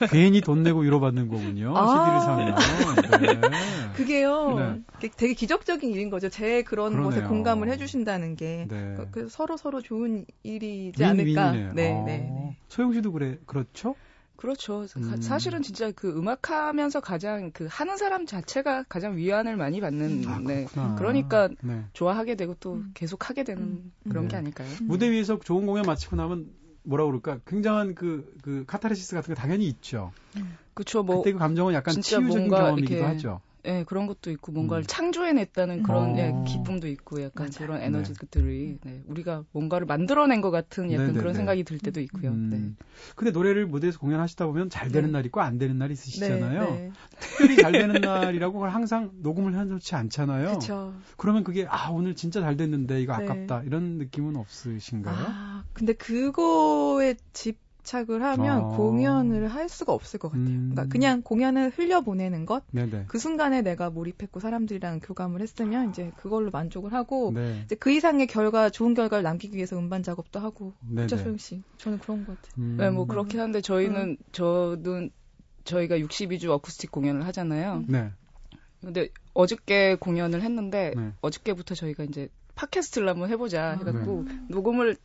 괜히 0.10 0.42
돈 0.42 0.64
내고 0.64 0.80
위로받는 0.80 1.28
거군요. 1.28 1.78
아. 1.78 2.56
CD를 2.56 2.56
사면. 3.06 3.42
네. 3.42 3.52
그게요. 3.96 4.82
네. 5.00 5.10
되게 5.16 5.34
기적적인 5.36 5.92
일인 5.92 6.10
거죠. 6.10 6.30
제 6.30 6.64
그런 6.64 6.94
그러네요. 6.94 7.10
것에 7.12 7.22
공감을 7.28 7.70
해주신다는 7.70 8.36
게 8.36 8.66
네. 8.68 8.96
그- 8.98 9.08
그래서 9.12 9.30
서로 9.30 9.58
서로 9.58 9.82
좋은 9.92 10.26
일이지 10.44 11.04
않을까. 11.04 11.52
네, 11.52 11.66
어. 11.68 11.74
네, 11.74 11.92
네. 12.06 12.58
소영 12.70 12.94
씨도 12.94 13.12
그래 13.12 13.38
그렇죠? 13.46 13.96
그렇죠. 14.38 14.86
가- 14.94 15.00
음. 15.02 15.22
사실은 15.22 15.62
진짜 15.62 15.92
그 15.92 16.10
음악하면서 16.18 17.02
가장 17.02 17.52
그 17.52 17.68
하는 17.70 17.98
사람 17.98 18.26
자체가 18.26 18.86
가장 18.88 19.18
위안을 19.18 19.58
많이 19.58 19.82
받는 19.82 20.24
아, 20.28 20.40
네. 20.40 20.66
그러니까 20.98 21.50
네. 21.62 21.84
좋아하게 21.92 22.36
되고 22.36 22.56
또 22.62 22.76
음. 22.76 22.92
계속 22.94 23.30
하게 23.30 23.44
되는 23.44 23.62
음. 23.64 23.92
그런 24.08 24.24
네. 24.24 24.30
게 24.30 24.38
아닐까요? 24.38 24.70
무대 24.84 25.12
위에서 25.12 25.38
좋은 25.40 25.66
공연 25.66 25.84
마치고 25.86 26.16
나면 26.16 26.50
뭐라 26.84 27.06
그럴까? 27.06 27.40
굉장한 27.46 27.94
그, 27.94 28.34
그 28.42 28.64
카타르시스 28.66 29.14
같은 29.14 29.36
게 29.36 29.40
당연히 29.40 29.68
있죠. 29.68 30.14
그렇죠. 30.74 31.04
뭐 31.04 31.18
그때 31.18 31.34
그 31.34 31.38
감정은 31.38 31.74
약간 31.74 32.00
치유적인 32.02 32.48
경험이기도 32.48 32.94
이렇게 32.96 33.06
하죠. 33.06 33.42
예, 33.66 33.84
그런 33.86 34.08
것도 34.08 34.32
있고 34.32 34.52
뭔가를 34.52 34.84
음. 34.84 34.88
창조해냈다는 34.88 35.84
그런 35.84 36.16
어. 36.16 36.18
예, 36.18 36.34
기쁨도 36.48 36.88
있고 36.88 37.22
약간 37.22 37.48
맞아요. 37.48 37.68
그런 37.68 37.82
에너지들이 37.82 38.80
네, 38.84 39.04
우리가 39.06 39.44
뭔가를 39.52 39.86
만들어낸 39.86 40.42
것 40.42 40.50
같은 40.52 40.92
약간 40.92 41.08
네네네. 41.08 41.20
그런 41.20 41.34
생각이 41.34 41.64
들 41.64 41.78
때도 41.78 42.00
있고요. 42.02 42.32
음. 42.32 42.50
네. 42.50 42.86
근데 43.16 43.32
노래를 43.32 43.68
무대에서 43.68 44.00
공연하시다 44.00 44.48
보면 44.48 44.70
잘 44.70 44.90
되는 44.90 45.10
네. 45.10 45.14
날 45.14 45.26
있고 45.28 45.42
안 45.42 45.58
되는 45.58 45.78
날이 45.78 45.94
있으시잖아요. 45.94 46.62
네, 46.62 46.72
네. 46.72 46.92
특별히 47.20 47.58
잘 47.58 47.72
되는 47.74 48.02
날이라고 48.02 48.54
그걸 48.54 48.70
항상 48.70 49.12
녹음을 49.22 49.54
해놓지 49.54 49.96
않잖아요. 49.96 50.48
그렇죠. 50.48 50.96
그러면 51.18 51.44
그게 51.44 51.68
아 51.70 51.90
오늘 51.90 52.16
진짜 52.16 52.42
잘 52.42 52.58
됐는데 52.58 53.02
이거 53.02 53.16
네. 53.18 53.24
아깝다 53.26 53.64
이런 53.64 53.98
느낌은 53.98 54.36
없으신가요? 54.36 55.16
아, 55.18 55.64
근데 55.74 55.94
그거에 55.94 57.16
집 57.34 57.60
착을 57.84 58.24
하면 58.24 58.58
아. 58.58 58.68
공연을 58.76 59.48
할 59.48 59.70
수가 59.70 59.94
없을 59.94 60.20
것 60.20 60.30
같아요. 60.30 60.48
음. 60.48 60.70
그러니까 60.72 60.92
그냥 60.92 61.22
공연을 61.22 61.72
흘려보내는 61.72 62.46
것, 62.46 62.64
네네. 62.72 63.06
그 63.08 63.20
순간에 63.20 63.62
내가 63.62 63.90
몰입했고 63.90 64.40
사람들이랑 64.40 65.00
교감을 65.00 65.42
했으면 65.42 65.90
이제 65.90 66.12
그걸로 66.18 66.52
만족을 66.52 66.94
하고 66.94 67.32
네. 67.34 67.62
이제 67.66 67.76
그 67.76 67.92
이상의 67.92 68.28
결과, 68.28 68.70
좋은 68.70 68.94
결과를 68.94 69.24
남기기 69.24 69.56
위해서 69.56 69.78
음반 69.78 70.04
작업도 70.04 70.40
하고. 70.40 70.74
네네. 70.82 71.08
그렇죠, 71.08 71.18
소영 71.18 71.38
씨. 71.38 71.62
저는 71.78 72.00
그런 72.00 72.26
것 72.26 72.42
같아요. 72.42 72.54
음. 72.64 72.78
네, 72.78 72.90
뭐 72.90 73.06
그렇긴 73.06 73.40
한데 73.40 73.62
저희는 73.62 74.18
저는 74.32 75.12
저희가 75.64 75.98
62주 75.98 76.50
어쿠스틱 76.50 76.92
공연을 76.92 77.26
하잖아요. 77.28 77.84
네. 77.88 78.12
근데 78.82 79.10
어저께 79.34 79.96
공연을 79.96 80.42
했는데 80.42 80.94
네. 80.96 81.14
어저께부터 81.22 81.76
저희가 81.76 82.04
이제 82.04 82.30
팟캐스트를 82.56 83.08
한번 83.08 83.30
해보자 83.30 83.72
아. 83.72 83.78
해갖고 83.78 84.26
녹음을 84.50 84.98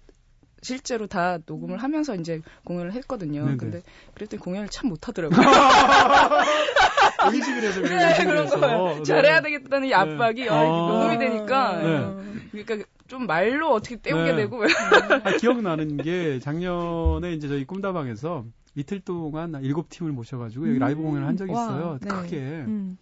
실제로 0.67 1.07
다 1.07 1.39
녹음을 1.47 1.79
하면서 1.79 2.17
이제 2.17 2.43
공연을 2.65 2.93
했거든요. 2.95 3.45
네네. 3.45 3.57
근데 3.57 3.83
그랬더니 4.15 4.41
공연을 4.41 4.69
참 4.69 4.89
못하더라고요. 4.89 5.39
의식을 7.33 7.63
해서 7.63 7.83
그런 7.83 7.99
네, 7.99 8.25
그런. 8.25 8.97
네. 8.97 9.03
잘해야 9.05 9.43
되겠다는 9.43 9.89
이 9.89 9.95
압박이 9.95 10.43
네. 10.43 10.49
아, 10.49 10.59
아. 10.59 10.65
녹음이 10.65 11.19
되니까 11.19 11.77
네. 11.77 12.41
그러니까 12.51 12.89
좀 13.07 13.27
말로 13.27 13.75
어떻게 13.75 13.95
때우게 13.95 14.33
네. 14.33 14.37
되고 14.37 14.61
아, 15.23 15.37
기억나는 15.39 15.99
게 15.99 16.41
작년에 16.41 17.33
이제 17.33 17.47
저희 17.47 17.65
꿈다방에서 17.65 18.45
이틀 18.75 18.99
동안 19.01 19.55
일곱 19.63 19.89
팀을 19.89 20.11
모셔가지고 20.11 20.69
여기 20.69 20.79
라이브 20.81 21.01
공연을 21.01 21.29
한 21.29 21.37
적이 21.37 21.53
와, 21.53 21.65
있어요. 21.65 21.99
네. 22.03 22.09
크게. 22.09 22.39
음, 22.39 22.99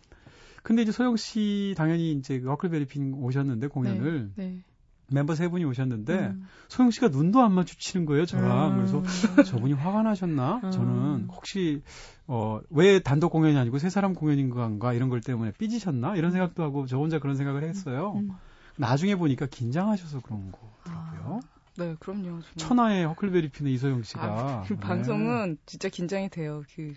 근데 0.62 0.82
이제 0.82 0.92
소영 0.92 1.16
씨 1.16 1.74
당연히 1.78 2.12
이제 2.12 2.40
그 2.40 2.48
허클베리핀 2.50 3.14
오셨는데 3.14 3.68
공연을 3.68 4.32
네. 4.36 4.58
멤버 5.08 5.34
세 5.34 5.48
분이 5.48 5.64
오셨는데 5.64 6.14
음. 6.14 6.46
소영 6.68 6.90
씨가 6.90 7.08
눈도 7.08 7.42
안 7.42 7.52
마주치는 7.52 8.06
거예요 8.06 8.26
저랑. 8.26 8.72
음. 8.72 8.76
그래서 8.76 9.42
저분이 9.44 9.74
화가 9.74 10.02
나셨나? 10.02 10.60
음. 10.64 10.70
저는 10.70 11.28
혹시 11.30 11.82
어, 12.26 12.60
왜 12.70 13.00
단독 13.00 13.30
공연이 13.30 13.56
아니고 13.58 13.78
세 13.78 13.90
사람 13.90 14.14
공연인 14.14 14.50
건가 14.50 14.92
이런 14.92 15.08
걸 15.08 15.20
때문에 15.20 15.52
삐지셨나? 15.58 16.16
이런 16.16 16.30
생각도 16.30 16.62
하고 16.62 16.86
저 16.86 16.96
혼자 16.98 17.18
그런 17.18 17.36
생각을 17.36 17.62
했어요. 17.64 18.14
음. 18.16 18.30
나중에 18.76 19.14
보니까 19.14 19.46
긴장하셔서 19.46 20.20
그런 20.20 20.52
거더라고요. 20.52 21.40
네 21.76 21.96
그럼요. 21.98 22.22
정말. 22.22 22.42
천하의 22.56 23.06
허클베리핀의 23.06 23.74
이소영 23.74 24.02
씨가 24.04 24.22
아, 24.22 24.62
그 24.62 24.74
네. 24.74 24.80
방송은 24.80 25.58
진짜 25.66 25.88
긴장이 25.88 26.28
돼요. 26.28 26.62
그 26.74 26.94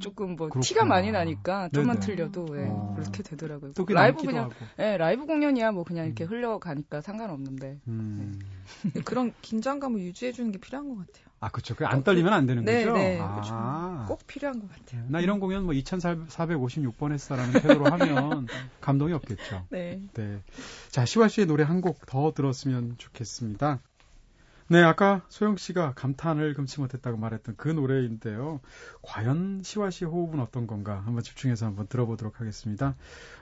조금 0.00 0.28
뭐 0.36 0.48
그렇구나. 0.48 0.62
티가 0.62 0.84
많이 0.84 1.10
나니까 1.12 1.68
좀만 1.74 2.00
네네. 2.00 2.06
틀려도 2.06 2.46
예, 2.58 2.66
어. 2.68 2.94
그렇게 2.96 3.22
되더라고요. 3.22 3.72
라이브 3.88 4.22
그냥 4.22 4.44
하고. 4.44 4.54
예, 4.78 4.96
라이브 4.96 5.26
공연이야 5.26 5.72
뭐 5.72 5.84
그냥 5.84 6.06
이렇게 6.06 6.24
음. 6.24 6.28
흘러가니까 6.30 7.00
상관없는데 7.00 7.78
음. 7.88 8.38
그런 9.04 9.32
긴장감을 9.42 10.00
유지해 10.00 10.32
주는 10.32 10.50
게 10.52 10.58
필요한 10.58 10.88
것 10.88 10.96
같아요. 11.06 11.24
아 11.40 11.48
그렇죠. 11.50 11.74
그 11.74 11.84
안 11.84 12.04
떨리면 12.04 12.32
안 12.32 12.46
되는 12.46 12.64
네, 12.64 12.84
거죠. 12.84 12.96
네, 12.96 13.18
아. 13.20 14.06
꼭 14.08 14.24
필요한 14.28 14.60
것 14.60 14.70
같아요. 14.70 15.04
나 15.08 15.20
이런 15.20 15.40
공연 15.40 15.64
뭐 15.64 15.74
2,456번 15.74 17.12
했어라는 17.12 17.52
태도로 17.60 17.84
하면 17.90 18.46
감동이 18.80 19.12
없겠죠. 19.12 19.66
네. 19.70 20.00
네. 20.14 20.40
자, 20.90 21.04
시화 21.04 21.28
씨의 21.28 21.46
노래 21.48 21.64
한 21.64 21.80
곡 21.82 22.06
더 22.06 22.32
들었으면 22.32 22.94
좋겠습니다. 22.96 23.80
네, 24.68 24.82
아까 24.82 25.22
소영 25.28 25.56
씨가 25.56 25.94
감탄을 25.94 26.54
금치 26.54 26.80
못했다고 26.80 27.16
말했던 27.18 27.56
그 27.56 27.68
노래인데요. 27.68 28.60
과연 29.02 29.62
시화 29.62 29.90
씨의 29.90 30.10
호흡은 30.10 30.40
어떤 30.40 30.66
건가 30.66 31.02
한번 31.04 31.22
집중해서 31.22 31.66
한번 31.66 31.86
들어보도록 31.88 32.40
하겠습니다. 32.40 32.96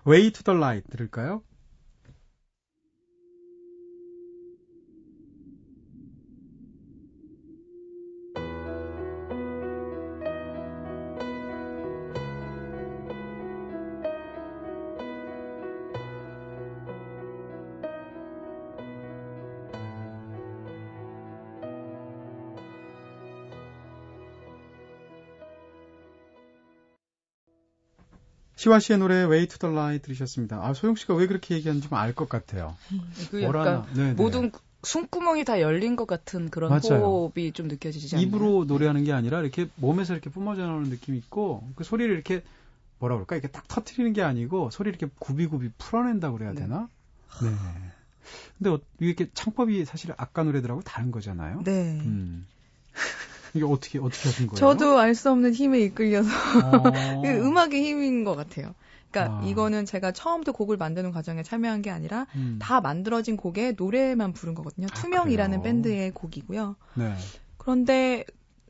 Way 0.06 0.32
to 0.32 0.42
the 0.42 0.56
Light 0.58 0.90
들을까요? 0.90 1.42
시와 28.60 28.78
씨의 28.78 28.98
노래 28.98 29.24
Way 29.24 29.46
to 29.46 29.56
the 29.58 29.74
Light 29.74 30.02
들으셨습니다. 30.04 30.60
아, 30.62 30.74
소영 30.74 30.94
씨가 30.94 31.14
왜 31.14 31.26
그렇게 31.26 31.54
얘기하는지 31.54 31.88
좀 31.88 31.96
알 31.96 32.14
것 32.14 32.28
같아요. 32.28 32.76
그. 33.30 33.42
약간 33.42 33.86
네, 33.94 34.08
네. 34.08 34.12
모든 34.12 34.52
숨구멍이 34.82 35.46
다 35.46 35.62
열린 35.62 35.96
것 35.96 36.06
같은 36.06 36.50
그런 36.50 36.68
맞아요. 36.68 37.02
호흡이 37.02 37.52
좀 37.52 37.68
느껴지지 37.68 38.14
않나요? 38.16 38.26
입으로 38.28 38.64
노래하는 38.66 39.04
게 39.04 39.14
아니라 39.14 39.40
이렇게 39.40 39.68
몸에서 39.76 40.12
이렇게 40.12 40.28
뿜어져 40.28 40.66
나오는 40.66 40.90
느낌이 40.90 41.16
있고 41.16 41.66
그 41.74 41.84
소리를 41.84 42.12
이렇게 42.14 42.42
뭐라 42.98 43.14
그럴까 43.14 43.36
이렇게 43.36 43.48
딱 43.48 43.66
터트리는 43.66 44.12
게 44.12 44.22
아니고 44.22 44.68
소리를 44.70 44.98
이렇게 44.98 45.10
굽이굽이 45.20 45.70
풀어낸다고 45.78 46.36
그래야 46.36 46.52
네. 46.52 46.60
되나? 46.60 46.88
네. 47.42 47.48
근데 48.58 48.70
어- 48.70 48.80
이게 49.00 49.26
창법이 49.32 49.86
사실 49.86 50.12
아까 50.18 50.42
노래들하고 50.42 50.82
다른 50.82 51.10
거잖아요. 51.12 51.62
네. 51.64 51.98
음. 52.04 52.46
이게 53.54 53.64
어떻게 53.64 53.98
어떻게 53.98 54.28
하신 54.28 54.46
거예요? 54.48 54.56
저도 54.56 54.98
알 54.98 55.14
수 55.14 55.30
없는 55.30 55.54
힘에 55.54 55.80
이끌려서 55.80 56.28
어. 56.30 56.82
그 57.22 57.28
음악의 57.28 57.82
힘인 57.82 58.24
것 58.24 58.34
같아요. 58.36 58.74
그러니까 59.10 59.38
아. 59.38 59.42
이거는 59.44 59.86
제가 59.86 60.12
처음부터 60.12 60.52
곡을 60.52 60.76
만드는 60.76 61.10
과정에 61.10 61.42
참여한 61.42 61.82
게 61.82 61.90
아니라 61.90 62.26
음. 62.36 62.58
다 62.60 62.80
만들어진 62.80 63.36
곡에 63.36 63.74
노래만 63.76 64.32
부른 64.32 64.54
거거든요. 64.54 64.86
아, 64.90 64.94
투명이라는 64.94 65.60
그래요? 65.60 65.62
밴드의 65.62 66.10
곡이고요. 66.12 66.76
네. 66.94 67.14
그런데 67.56 68.24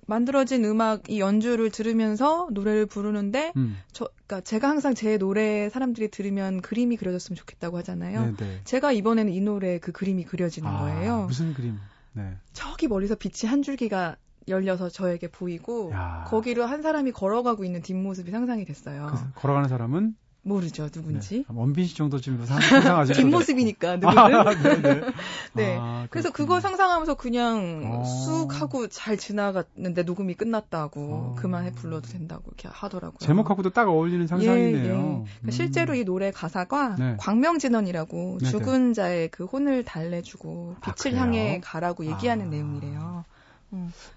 만들어진 0.06 0.64
음악 0.64 1.08
이 1.08 1.20
연주를 1.20 1.70
들으면서 1.70 2.48
노래를 2.50 2.86
부르는데 2.86 3.52
음. 3.56 3.76
저 3.92 4.08
그러니까 4.26 4.40
제가 4.40 4.68
항상 4.68 4.94
제 4.94 5.18
노래 5.18 5.68
사람들이 5.68 6.10
들으면 6.10 6.60
그림이 6.62 6.96
그려졌으면 6.96 7.36
좋겠다고 7.36 7.78
하잖아요. 7.78 8.26
네, 8.26 8.36
네. 8.36 8.60
제가 8.64 8.90
이번에는 8.92 9.32
이 9.32 9.40
노래에 9.40 9.78
그 9.78 9.92
그림이 9.92 10.24
그려지는 10.24 10.68
아, 10.68 10.80
거예요. 10.80 11.26
무슨 11.26 11.54
그림? 11.54 11.78
네. 12.14 12.34
저기 12.52 12.88
멀리서 12.88 13.14
빛이 13.14 13.48
한 13.48 13.62
줄기가 13.62 14.16
열려서 14.50 14.88
저에게 14.88 15.28
보이고 15.28 15.90
야. 15.92 16.24
거기로 16.26 16.64
한 16.66 16.82
사람이 16.82 17.12
걸어가고 17.12 17.64
있는 17.64 17.82
뒷모습이 17.82 18.30
상상이 18.30 18.64
됐어요. 18.64 19.10
그 19.14 19.40
걸어가는 19.40 19.68
사람은 19.68 20.14
모르죠 20.42 20.88
누군지. 20.88 21.38
네. 21.38 21.44
원빈 21.48 21.84
씨 21.84 21.96
정도쯤 21.96 22.44
상상하실 22.46 23.14
거죠. 23.14 23.14
뒷모습이니까 23.14 23.96
누구든. 23.96 24.18
아, 24.18 24.44
네, 24.54 24.82
네. 24.82 25.00
네. 25.52 25.76
아, 25.78 26.06
그래서. 26.08 26.32
그거 26.32 26.60
상상하면서 26.60 27.14
그냥 27.14 27.82
어. 27.84 28.04
쑥 28.04 28.60
하고 28.60 28.88
잘 28.88 29.18
지나갔는데 29.18 30.04
녹음이 30.04 30.34
끝났다고 30.34 31.00
어. 31.00 31.34
그만해 31.38 31.72
불러도 31.72 32.08
된다고 32.08 32.44
이렇게 32.46 32.68
하더라고요. 32.72 33.18
제목하고도 33.18 33.70
딱 33.70 33.88
어울리는 33.88 34.26
상상이네요. 34.26 34.76
예, 34.76 34.78
예. 34.78 34.82
그러니까 34.82 35.24
음. 35.42 35.50
실제로 35.50 35.94
이 35.94 36.04
노래 36.04 36.30
가사가 36.30 36.96
네. 36.98 37.16
광명진원이라고 37.18 38.38
네, 38.40 38.48
죽은 38.48 38.94
자의 38.94 39.28
그 39.28 39.44
혼을 39.44 39.84
달래주고 39.84 40.76
아, 40.80 40.92
빛을 40.94 41.12
그래요? 41.12 41.20
향해 41.20 41.60
가라고 41.62 42.06
얘기하는 42.06 42.46
아. 42.46 42.48
내용이래요. 42.48 43.24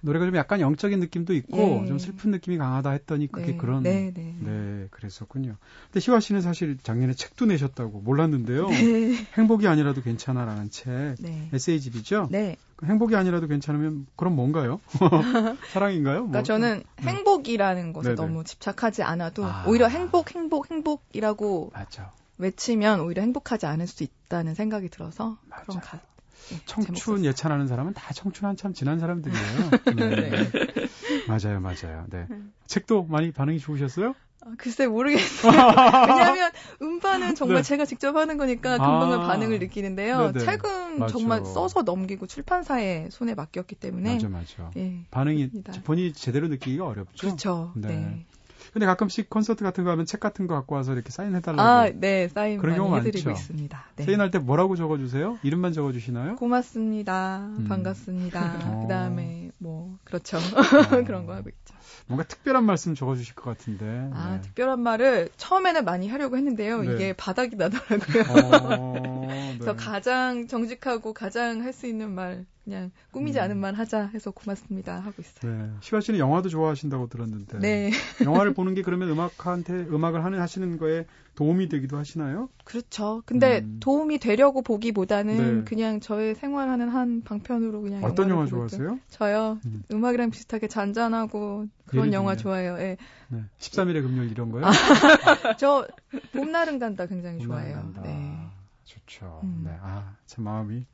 노래가 0.02 0.26
좀 0.26 0.36
약간 0.36 0.60
영적인 0.60 1.00
느낌도 1.00 1.34
있고 1.34 1.82
예. 1.84 1.86
좀 1.88 2.00
슬픈 2.00 2.32
느낌이 2.32 2.58
강하다 2.58 2.92
했더니 2.92 3.28
그게 3.32 3.48
네, 3.48 3.58
그런 3.58 3.84
네, 3.84 4.12
네. 4.14 4.36
네, 4.40 4.88
그랬었군요. 4.92 5.56
근데 5.86 6.00
시화 6.00 6.20
씨는 6.20 6.42
사실 6.42 6.78
작년에 6.82 7.14
책도 7.14 7.46
내셨다고 7.46 8.02
몰랐는데요. 8.02 8.68
네. 8.70 9.14
행복이 9.38 9.68
아니라도 9.68 10.02
괜찮아라는 10.02 10.72
책 10.72 11.16
네. 11.20 11.50
에세이집이죠. 11.54 12.30
네. 12.32 12.58
그 12.76 12.86
행복이 12.88 13.16
아니라도 13.16 13.48
괜찮으면 13.48 14.08
그럼 14.16 14.36
뭔가요? 14.36 14.82
사랑인가요? 15.72 16.22
뭐? 16.22 16.30
그러니까 16.30 16.44
저는 16.44 16.84
행복이라는 17.00 17.94
것에 17.94 18.10
네네. 18.10 18.16
너무 18.16 18.44
집착하지 18.44 19.04
않아도 19.04 19.46
아. 19.46 19.66
오히려 19.68 19.88
행복, 19.88 20.36
행복, 20.36 20.72
행복이라고 20.72 21.72
맞죠. 21.74 22.10
외치면 22.38 23.02
오히려 23.02 23.22
행복하지 23.22 23.66
않을 23.68 23.88
수 23.88 24.04
있다는 24.04 24.56
생각이 24.56 24.90
들어서 24.90 25.38
맞아요. 25.48 25.64
그런 25.66 25.80
가, 25.80 25.98
네, 25.98 26.04
청춘 26.66 27.26
예찬하는 27.26 27.68
사람은 27.68 27.94
다 27.94 28.14
청춘 28.14 28.48
한참 28.48 28.74
지난 28.74 29.00
사람들이에요. 29.00 29.70
네. 29.98 30.32
맞아요, 31.28 31.60
맞아요. 31.60 32.06
네. 32.10 32.28
책도 32.68 33.06
많이 33.06 33.32
반응이 33.32 33.60
좋으셨어요? 33.60 34.14
아, 34.46 34.52
글쎄 34.58 34.88
모르겠어요. 34.88 35.52
왜냐하면 36.10 36.52
음반은 36.82 37.36
정말 37.36 37.58
네. 37.58 37.64
제가 37.64 37.86
직접 37.86 38.16
하는 38.16 38.38
거니까 38.38 38.72
금방 38.78 39.14
아. 39.14 39.28
반응을 39.28 39.60
느끼는데요. 39.60 40.34
네네. 40.34 40.46
책은 40.46 41.00
맞죠. 41.00 41.18
정말 41.18 41.46
써서 41.46 41.84
넘기고 41.84 42.28
출판사의 42.28 43.10
손에 43.10 43.36
맡겼기 43.36 43.76
때문에 43.76 44.16
맞아, 44.16 44.28
맞아. 44.28 44.72
예. 44.76 45.06
반응이. 45.12 45.50
본인이 45.86 46.14
제대로 46.14 46.50
느끼기가 46.50 46.86
어렵죠. 46.86 47.12
그렇죠. 47.18 47.74
네. 47.76 47.88
네. 47.88 48.26
근데 48.74 48.88
가끔씩 48.88 49.30
콘서트 49.30 49.64
같은 49.64 49.84
거 49.84 49.92
하면 49.92 50.06
책 50.08 50.20
같은 50.20 50.48
거 50.48 50.56
갖고 50.56 50.74
와서 50.74 50.94
이렇게 50.94 51.12
사인해달라고. 51.12 51.62
아, 51.62 51.90
네, 51.94 52.28
사인 52.28 52.58
그런 52.58 52.76
경우 52.76 52.90
많이 52.90 53.08
해드리고 53.08 53.30
많죠. 53.30 53.40
있습니다. 53.40 53.84
네. 53.98 54.04
사인할 54.04 54.32
때 54.32 54.40
뭐라고 54.40 54.76
적어주세요? 54.76 55.38
이름만 55.44 55.74
적어주시나요? 55.74 56.38
고맙습니다. 56.38 57.46
음. 57.60 57.68
반갑습니다. 57.70 58.40
어. 58.66 58.82
그 58.82 58.88
다음에 58.88 59.52
뭐 59.60 59.98
그렇죠. 60.04 60.38
어. 60.38 60.42
그런 61.06 61.28
거 61.28 61.36
하고 61.36 61.50
있죠. 61.50 61.76
뭔가 62.08 62.26
특별한 62.26 62.66
말씀 62.66 62.96
적어주실 62.96 63.36
것 63.36 63.44
같은데. 63.46 64.10
아 64.14 64.36
네. 64.36 64.42
특별한 64.42 64.80
말을 64.80 65.30
처음에는 65.38 65.86
많이 65.86 66.10
하려고 66.10 66.36
했는데요. 66.36 66.82
네. 66.82 66.94
이게 66.96 67.14
바닥이 67.14 67.56
나더라고요. 67.56 68.24
어, 68.30 69.23
네. 69.34 69.54
그래서 69.58 69.76
가장 69.76 70.48
정직하고 70.48 71.14
가장 71.14 71.62
할 71.62 71.74
수 71.74 71.88
있는 71.88 72.12
말 72.12 72.46
그냥 72.64 72.92
꾸미지 73.12 73.40
음. 73.40 73.44
않은 73.44 73.58
말 73.58 73.74
하자 73.74 74.12
해서 74.14 74.32
고맙습니다 74.32 75.00
하고 75.00 75.22
있어요. 75.22 75.52
네. 75.52 75.70
시화 75.82 76.00
씨는 76.00 76.20
영화도 76.20 76.50
좋아하신다고 76.50 77.08
들었는데. 77.10 77.60
네, 77.60 77.92
영화를 78.24 78.54
보는 78.56 78.74
게 78.74 78.82
그러면 78.84 79.10
음악한테 79.10 79.74
음악을 79.74 80.24
하는 80.24 80.40
하시는 80.40 80.78
거에 80.78 81.06
도움이 81.36 81.68
되기도 81.68 81.98
하시나요? 81.98 82.50
그렇죠. 82.64 83.24
근데 83.26 83.60
음. 83.60 83.78
도움이 83.82 84.20
되려고 84.20 84.62
보기보다는 84.62 85.58
네. 85.58 85.64
그냥 85.66 86.00
저의 86.00 86.36
생활하는 86.36 86.90
한 86.90 87.22
방편으로 87.24 87.82
그냥 87.82 88.04
어떤 88.04 88.30
영화. 88.30 88.46
좋아하세요? 88.46 89.00
저요. 89.10 89.60
음. 89.66 89.84
음. 89.92 90.06
악이랑 90.06 90.30
비슷하게 90.30 90.68
잔잔하고 90.68 91.68
그런 91.88 92.14
영화? 92.14 92.36
좋아해요. 92.36 92.78
예. 92.80 92.98
네. 93.30 93.44
13일의 93.60 94.04
금요일 94.04 94.32
이런 94.32 94.52
거요? 94.52 94.64
저 95.60 95.86
봄날은 96.34 96.80
간다 96.80 97.08
굉장히 97.08 97.40
봄날 97.40 97.64
좋아해요. 97.64 97.76
간다. 97.76 98.02
네. 98.04 98.43
좋죠. 98.94 99.42
음. 99.44 99.64
네. 99.66 99.72
아, 99.82 100.16
참 100.26 100.46
마음이. 100.46 100.86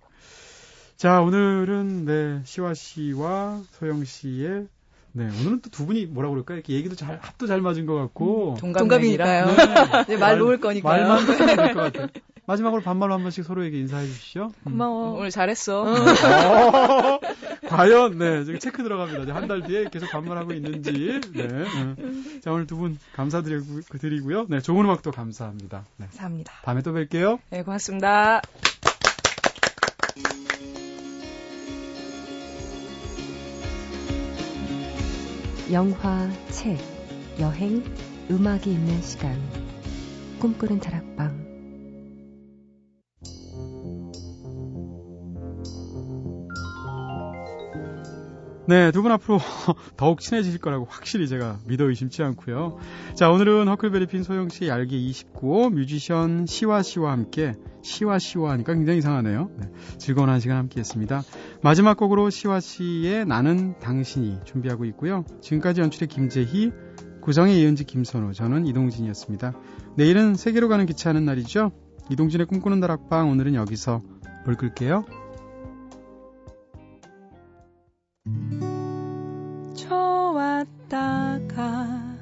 자, 0.97 1.21
오늘은 1.21 2.05
네, 2.05 2.41
시화 2.45 2.73
씨와 2.73 3.61
소영 3.71 4.03
씨의 4.03 4.67
네, 5.11 5.23
오늘은 5.25 5.61
또 5.61 5.69
두 5.71 5.85
분이 5.85 6.05
뭐라 6.07 6.29
그럴까? 6.29 6.53
이렇게 6.53 6.73
얘기도 6.73 6.95
잘 6.95 7.17
합도 7.21 7.47
잘 7.47 7.61
맞은 7.61 7.85
것 7.85 7.95
같고. 7.95 8.57
동갑이니까요. 8.59 9.45
네. 10.07 10.17
말 10.17 10.37
놓을 10.37 10.59
거니까요. 10.59 11.07
말만 11.07 11.25
될것 11.57 11.75
같아요. 11.75 12.07
마지막으로 12.49 12.81
반말로 12.81 13.13
한 13.13 13.21
번씩 13.21 13.43
서로에게 13.45 13.77
인사해 13.77 14.07
주시죠. 14.07 14.45
음. 14.65 14.71
고마워. 14.71 15.11
오늘 15.19 15.29
잘했어. 15.29 15.83
어, 15.83 15.85
과연 17.69 18.17
네 18.17 18.43
지금 18.43 18.59
체크 18.59 18.81
들어갑니다. 18.81 19.35
한 19.35 19.47
달 19.49 19.61
뒤에 19.63 19.85
계속 19.91 20.09
반말하고 20.11 20.53
있는지. 20.53 21.21
네. 21.33 21.43
음. 21.43 22.39
자 22.43 22.51
오늘 22.51 22.65
두 22.65 22.77
분 22.79 22.97
감사드리고 23.15 23.81
드리고요. 23.99 24.45
네 24.49 24.61
좋은 24.61 24.83
음악도 24.85 25.11
감사합니다. 25.11 25.83
네. 25.97 26.05
감사합니다. 26.07 26.53
다음에 26.63 26.81
또 26.81 26.91
뵐게요. 26.93 27.37
네, 27.51 27.61
고맙습니다. 27.63 28.41
영화, 35.71 36.27
책, 36.49 36.77
여행, 37.39 37.83
음악이 38.31 38.71
있는 38.71 39.01
시간. 39.01 39.37
꿈꾸는 40.39 40.79
다락방. 40.79 41.28
네, 48.69 48.91
두 48.91 49.01
분 49.01 49.11
앞으로 49.11 49.39
더욱 49.97 50.19
친해지실 50.19 50.59
거라고 50.59 50.85
확실히 50.87 51.27
제가 51.27 51.57
믿어 51.67 51.85
의심치 51.85 52.21
않고요. 52.21 52.77
자, 53.15 53.31
오늘은 53.31 53.67
허클베리핀 53.67 54.21
소영 54.21 54.49
씨 54.49 54.67
얄개 54.67 54.95
29호 54.95 55.73
뮤지션 55.73 56.45
시와 56.45 56.83
씨와 56.83 57.11
함께 57.13 57.55
시와 57.81 58.19
씨와 58.19 58.51
하니까 58.51 58.75
굉장히 58.75 58.99
이상하네요. 58.99 59.49
네, 59.57 59.71
즐거운 59.97 60.29
한 60.29 60.39
시간 60.39 60.57
함께 60.57 60.81
했습니다. 60.81 61.23
마지막 61.63 61.97
곡으로 61.97 62.29
시와 62.29 62.59
씨의 62.59 63.25
나는 63.25 63.73
당신이 63.79 64.41
준비하고 64.45 64.85
있고요. 64.85 65.25
지금까지 65.41 65.81
연출의 65.81 66.07
김재희, 66.07 66.71
구성의 67.21 67.59
이은지 67.59 67.85
김선우, 67.85 68.33
저는 68.33 68.67
이동진이었습니다. 68.67 69.51
내일은 69.95 70.35
세계로 70.35 70.69
가는 70.69 70.85
기차 70.85 71.09
하는 71.09 71.25
날이죠. 71.25 71.71
이동진의 72.11 72.45
꿈꾸는 72.45 72.81
다락방 72.81 73.31
오늘은 73.31 73.55
여기서 73.55 74.03
물 74.45 74.57
끌게요. 74.57 75.05
좋았다가 80.89 82.17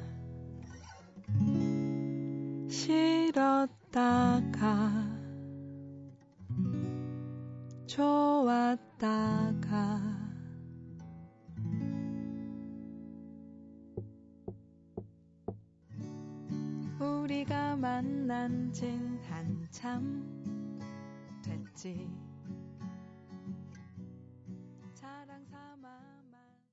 싫었다가 2.68 4.48
좋았다가 7.86 9.58
우리가 17.00 17.76
만난 17.76 18.70
진 18.70 19.18
한참 19.30 20.22
됐지 21.42 22.06